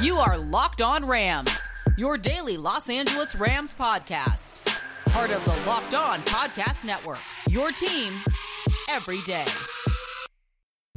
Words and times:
You 0.00 0.16
are 0.16 0.38
Locked 0.38 0.80
On 0.80 1.04
Rams, 1.04 1.68
your 1.98 2.16
daily 2.16 2.56
Los 2.56 2.88
Angeles 2.88 3.36
Rams 3.36 3.74
podcast. 3.74 4.54
Part 5.10 5.30
of 5.30 5.44
the 5.44 5.68
Locked 5.68 5.94
On 5.94 6.20
Podcast 6.20 6.86
Network. 6.86 7.18
Your 7.50 7.70
team 7.70 8.10
every 8.88 9.20
day. 9.26 9.44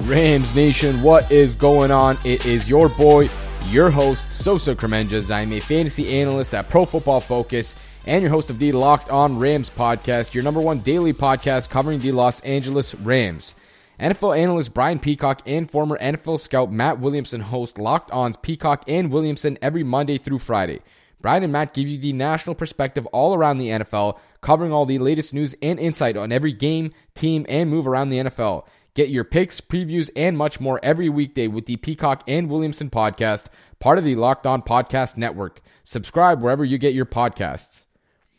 Rams 0.03 0.55
Nation, 0.55 1.01
what 1.01 1.29
is 1.29 1.53
going 1.53 1.91
on? 1.91 2.17
It 2.23 2.45
is 2.45 2.69
your 2.69 2.87
boy, 2.87 3.29
your 3.67 3.89
host, 3.89 4.31
Sosa 4.31 4.73
Kremenjas. 4.73 5.29
I'm 5.29 5.51
a 5.51 5.59
fantasy 5.59 6.21
analyst 6.21 6.53
at 6.53 6.69
Pro 6.69 6.85
Football 6.85 7.19
Focus 7.19 7.75
and 8.07 8.21
your 8.21 8.31
host 8.31 8.49
of 8.49 8.57
the 8.57 8.71
Locked 8.71 9.09
On 9.09 9.37
Rams 9.37 9.69
podcast, 9.69 10.33
your 10.33 10.45
number 10.45 10.61
one 10.61 10.79
daily 10.79 11.11
podcast 11.11 11.69
covering 11.69 11.99
the 11.99 12.13
Los 12.13 12.39
Angeles 12.39 12.95
Rams. 12.95 13.53
NFL 13.99 14.37
analyst 14.37 14.73
Brian 14.73 14.97
Peacock 14.97 15.43
and 15.45 15.69
former 15.69 15.97
NFL 15.99 16.39
scout 16.39 16.71
Matt 16.71 16.99
Williamson 16.99 17.41
host 17.41 17.77
Locked 17.77 18.09
On's 18.11 18.37
Peacock 18.37 18.83
and 18.87 19.11
Williamson 19.11 19.57
every 19.61 19.83
Monday 19.83 20.17
through 20.17 20.39
Friday. 20.39 20.81
Brian 21.21 21.43
and 21.43 21.53
Matt 21.53 21.73
give 21.73 21.87
you 21.87 21.99
the 21.99 22.11
national 22.11 22.55
perspective 22.55 23.05
all 23.07 23.35
around 23.35 23.59
the 23.59 23.69
NFL, 23.69 24.17
covering 24.41 24.73
all 24.73 24.85
the 24.85 24.97
latest 24.97 25.33
news 25.33 25.55
and 25.61 25.79
insight 25.79 26.17
on 26.17 26.31
every 26.31 26.51
game, 26.51 26.91
team, 27.13 27.45
and 27.47 27.69
move 27.69 27.87
around 27.87 28.09
the 28.09 28.17
NFL. 28.17 28.65
Get 28.95 29.09
your 29.09 29.23
picks, 29.23 29.61
previews, 29.61 30.09
and 30.15 30.37
much 30.37 30.59
more 30.59 30.79
every 30.83 31.09
weekday 31.09 31.47
with 31.47 31.65
the 31.65 31.77
Peacock 31.77 32.23
and 32.27 32.49
Williamson 32.49 32.89
podcast, 32.89 33.47
part 33.79 33.97
of 33.97 34.03
the 34.03 34.15
Locked 34.15 34.45
On 34.45 34.61
Podcast 34.61 35.17
Network. 35.17 35.61
Subscribe 35.83 36.41
wherever 36.41 36.65
you 36.65 36.77
get 36.77 36.93
your 36.93 37.05
podcasts. 37.05 37.85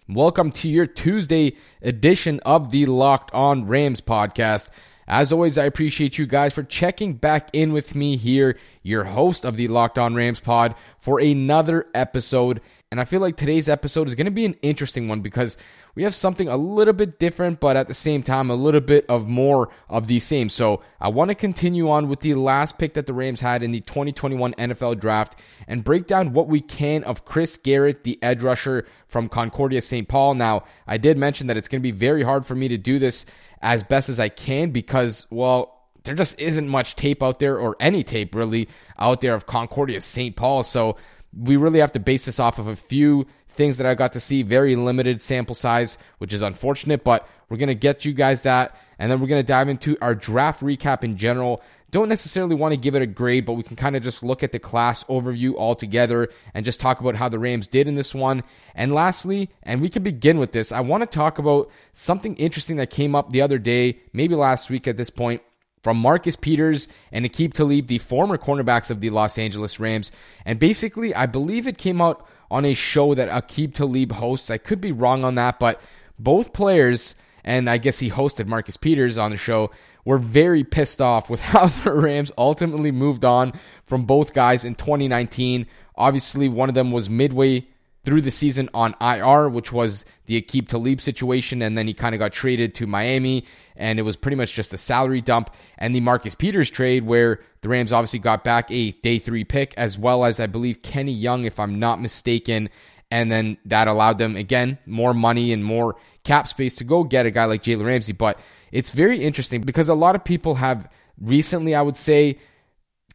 Welcome 0.09 0.51
to 0.53 0.69
your 0.69 0.87
Tuesday 0.87 1.57
edition 1.81 2.39
of 2.41 2.71
the 2.71 2.87
Locked 2.87 3.33
On 3.33 3.67
Rams 3.67 4.01
podcast. 4.03 4.69
As 5.07 5.33
always, 5.33 5.59
I 5.59 5.65
appreciate 5.65 6.17
you 6.19 6.27
guys 6.27 6.55
for 6.55 6.63
checking 6.63 7.15
back 7.15 7.51
in 7.53 7.73
with 7.73 7.95
me 7.95 8.17
here, 8.17 8.59
your 8.83 9.05
host 9.05 9.45
of 9.45 9.57
the 9.57 9.69
Locked 9.69 9.99
On 9.99 10.15
Rams 10.15 10.41
pod, 10.41 10.75
for 10.99 11.21
another 11.21 11.87
episode. 11.95 12.61
And 12.91 13.01
I 13.01 13.05
feel 13.05 13.21
like 13.21 13.37
today's 13.37 13.69
episode 13.69 14.09
is 14.09 14.15
going 14.15 14.27
to 14.27 14.31
be 14.31 14.45
an 14.45 14.57
interesting 14.63 15.09
one 15.09 15.21
because 15.21 15.57
we 15.95 16.03
have 16.05 16.15
something 16.15 16.49
a 16.49 16.57
little 16.57 16.95
bit 16.95 17.19
different, 17.19 17.61
but 17.61 17.77
at 17.77 17.89
the 17.89 17.95
same 17.95 18.23
time, 18.23 18.51
a 18.51 18.55
little 18.55 18.81
bit 18.81 19.05
of 19.09 19.29
more 19.29 19.71
of 19.89 20.07
the 20.07 20.21
same. 20.21 20.49
So 20.49 20.83
I 21.01 21.09
want 21.09 21.29
to 21.31 21.35
continue 21.35 21.91
on 21.91 22.09
with 22.09 22.21
the 22.21 22.35
last 22.35 22.79
pick 22.79 22.95
that 22.95 23.07
the 23.07 23.13
Rams 23.13 23.41
had 23.41 23.63
in 23.63 23.73
the 23.73 23.81
2021 23.81 24.55
NFL 24.55 25.01
draft 25.01 25.37
and 25.69 25.85
break 25.85 26.07
down 26.07 26.33
what 26.33 26.49
we 26.49 26.61
can 26.61 27.05
of 27.05 27.25
Chris 27.25 27.57
Garrett, 27.57 28.05
the 28.05 28.19
edge 28.23 28.43
rusher 28.43 28.87
from 29.07 29.29
Concordia 29.29 29.81
St. 29.81 30.09
Paul. 30.09 30.35
Now, 30.35 30.65
I 30.87 30.99
did 30.99 31.17
mention 31.19 31.47
that 31.47 31.57
it's 31.57 31.69
going 31.69 31.81
to 31.81 31.83
be 31.83 31.93
very 31.93 32.23
hard 32.23 32.47
for 32.47 32.55
me 32.55 32.69
to 32.69 32.79
do 32.79 32.99
this 32.99 33.27
as 33.65 33.83
best 33.83 34.11
as 34.11 34.21
I 34.21 34.29
can 34.29 34.71
because, 34.71 35.27
well, 35.31 35.89
there 36.05 36.15
just 36.15 36.39
isn't 36.39 36.69
much 36.69 36.97
tape 36.97 37.23
out 37.23 37.39
there 37.39 37.59
or 37.59 37.77
any 37.81 38.05
tape 38.05 38.35
really 38.35 38.69
out 38.99 39.23
there 39.23 39.35
of 39.35 39.47
Concordia 39.47 40.03
St. 40.03 40.37
Paul. 40.37 40.63
So 40.63 40.99
we 41.37 41.57
really 41.57 41.81
have 41.81 41.93
to 41.93 41.99
base 41.99 42.27
this 42.27 42.39
off 42.39 42.59
of 42.59 42.69
a 42.69 42.77
few 42.77 43.27
things 43.49 43.79
that 43.79 43.87
I 43.87 43.95
got 43.95 44.13
to 44.13 44.21
see, 44.21 44.43
very 44.43 44.77
limited 44.77 45.23
sample 45.23 45.55
size, 45.55 45.97
which 46.19 46.35
is 46.35 46.43
unfortunate, 46.43 47.05
but 47.05 47.27
we're 47.49 47.57
going 47.57 47.69
to 47.69 47.75
get 47.75 48.05
you 48.05 48.13
guys 48.13 48.43
that. 48.43 48.77
And 48.99 49.11
then 49.11 49.19
we're 49.21 49.29
going 49.29 49.43
to 49.43 49.47
dive 49.47 49.71
into 49.71 49.97
our 50.03 50.15
draft 50.15 50.61
recap 50.61 51.03
in 51.03 51.17
general. 51.17 51.63
Don't 51.95 52.09
necessarily 52.09 52.57
want 52.57 52.73
to 52.73 52.77
give 52.77 52.97
it 52.97 53.03
a 53.03 53.07
grade, 53.07 53.47
but 53.47 53.53
we 53.53 53.63
can 53.63 53.77
kind 53.77 53.95
of 53.95 54.03
just 54.03 54.25
look 54.25 54.43
at 54.43 54.51
the 54.51 54.59
class 54.59 55.05
overview 55.05 55.55
altogether 55.55 56.29
and 56.53 56.65
just 56.65 56.81
talk 56.81 56.99
about 56.99 57.15
how 57.15 57.29
the 57.29 57.39
Rams 57.39 57.69
did 57.69 57.87
in 57.87 57.95
this 57.95 58.13
one. 58.13 58.43
And 58.75 58.93
lastly, 58.93 59.49
and 59.63 59.81
we 59.81 59.89
can 59.89 60.03
begin 60.03 60.41
with 60.41 60.51
this, 60.51 60.73
I 60.73 60.81
want 60.81 61.03
to 61.03 61.07
talk 61.07 61.39
about 61.39 61.71
something 61.93 62.35
interesting 62.35 62.79
that 62.79 62.91
came 62.91 63.15
up 63.15 63.31
the 63.31 63.43
other 63.43 63.59
day, 63.61 64.01
maybe 64.13 64.35
last 64.35 64.71
week 64.71 64.89
at 64.89 64.97
this 64.97 65.09
point, 65.09 65.41
from 65.85 65.97
Marcus 65.97 66.35
Peters 66.35 66.89
and 67.13 67.25
Aqib 67.25 67.53
Talib, 67.53 67.87
the 67.87 67.99
former 67.99 68.39
cornerbacks 68.39 68.91
of 68.91 69.01
the 69.01 69.11
Los 69.11 69.39
Angeles 69.39 69.79
Rams. 69.79 70.11
And 70.45 70.59
basically, 70.59 71.15
I 71.15 71.27
believe 71.27 71.69
it 71.69 71.79
came 71.79 72.01
out 72.01 72.27
on 72.51 72.65
a 72.65 72.75
show 72.75 73.15
that 73.15 73.29
Aqib 73.29 73.73
Talib 73.73 74.11
hosts. 74.11 74.51
I 74.51 74.59
could 74.59 74.81
be 74.81 74.91
wrong 74.91 75.25
on 75.25 75.37
that, 75.37 75.61
but 75.61 75.81
both 76.19 76.53
players, 76.53 77.15
and 77.45 77.71
I 77.71 77.79
guess 77.79 78.01
he 78.01 78.11
hosted 78.11 78.49
Marcus 78.49 78.77
Peters 78.77 79.17
on 79.17 79.31
the 79.31 79.37
show, 79.37 79.71
were 80.05 80.19
very 80.19 80.65
pissed 80.65 81.01
off 81.01 81.31
with 81.31 81.41
how 81.53 81.67
the 81.67 81.93
Rams 81.93 82.33
ultimately 82.37 82.91
moved 82.91 83.25
on 83.25 83.53
from 83.87 84.05
both 84.05 84.33
guys 84.35 84.65
in 84.65 84.75
2019. 84.75 85.67
Obviously, 85.97 86.49
one 86.49 86.69
of 86.69 86.75
them 86.75 86.93
was 86.93 87.09
midway 87.09 87.67
through 88.05 88.21
the 88.21 88.31
season 88.31 88.69
on 88.75 88.95
IR, 89.01 89.49
which 89.49 89.73
was 89.73 90.05
the 90.27 90.41
Aqib 90.41 90.69
Talib 90.69 91.01
situation, 91.01 91.63
and 91.63 91.77
then 91.77 91.87
he 91.87 91.95
kind 91.95 92.15
of 92.15 92.19
got 92.19 92.33
traded 92.33 92.75
to 92.75 92.87
Miami, 92.87 93.47
and 93.77 93.99
it 93.99 94.03
was 94.03 94.17
pretty 94.17 94.37
much 94.37 94.55
just 94.55 94.75
a 94.75 94.79
salary 94.79 95.21
dump. 95.21 95.51
And 95.79 95.95
the 95.95 96.01
Marcus 96.01 96.35
Peters 96.35 96.71
trade, 96.71 97.05
where 97.05 97.41
the 97.63 97.69
Rams 97.69 97.93
obviously 97.93 98.19
got 98.19 98.45
back 98.45 98.71
a 98.71 98.91
day 98.91 99.19
three 99.19 99.45
pick, 99.45 99.75
as 99.77 99.99
well 99.99 100.25
as 100.25 100.39
I 100.39 100.47
believe 100.47 100.83
Kenny 100.83 101.13
Young, 101.13 101.45
if 101.45 101.59
I'm 101.59 101.79
not 101.79 102.01
mistaken. 102.01 102.69
And 103.11 103.31
then 103.31 103.59
that 103.67 103.89
allowed 103.89 104.19
them, 104.19 104.37
again, 104.37 104.79
more 104.87 105.15
money 105.15 105.53
and 105.53 105.65
more 105.65 105.97
cap 106.25 106.49
space 106.49 106.75
to 106.77 106.85
go 106.85 107.05
get 107.05 107.27
a 107.27 107.31
guy 107.31 107.45
like 107.45 107.63
Jalen 107.63 107.87
Ramsey. 107.87 108.13
But 108.13 108.39
it's 108.75 108.91
very 108.91 109.23
interesting 109.23 109.61
because 109.61 109.89
a 109.89 109.95
lot 109.95 110.17
of 110.17 110.25
people 110.25 110.57
have 110.57 110.91
recently, 111.21 111.77
I 111.77 111.81
would 111.81 111.97
say, 111.97 112.41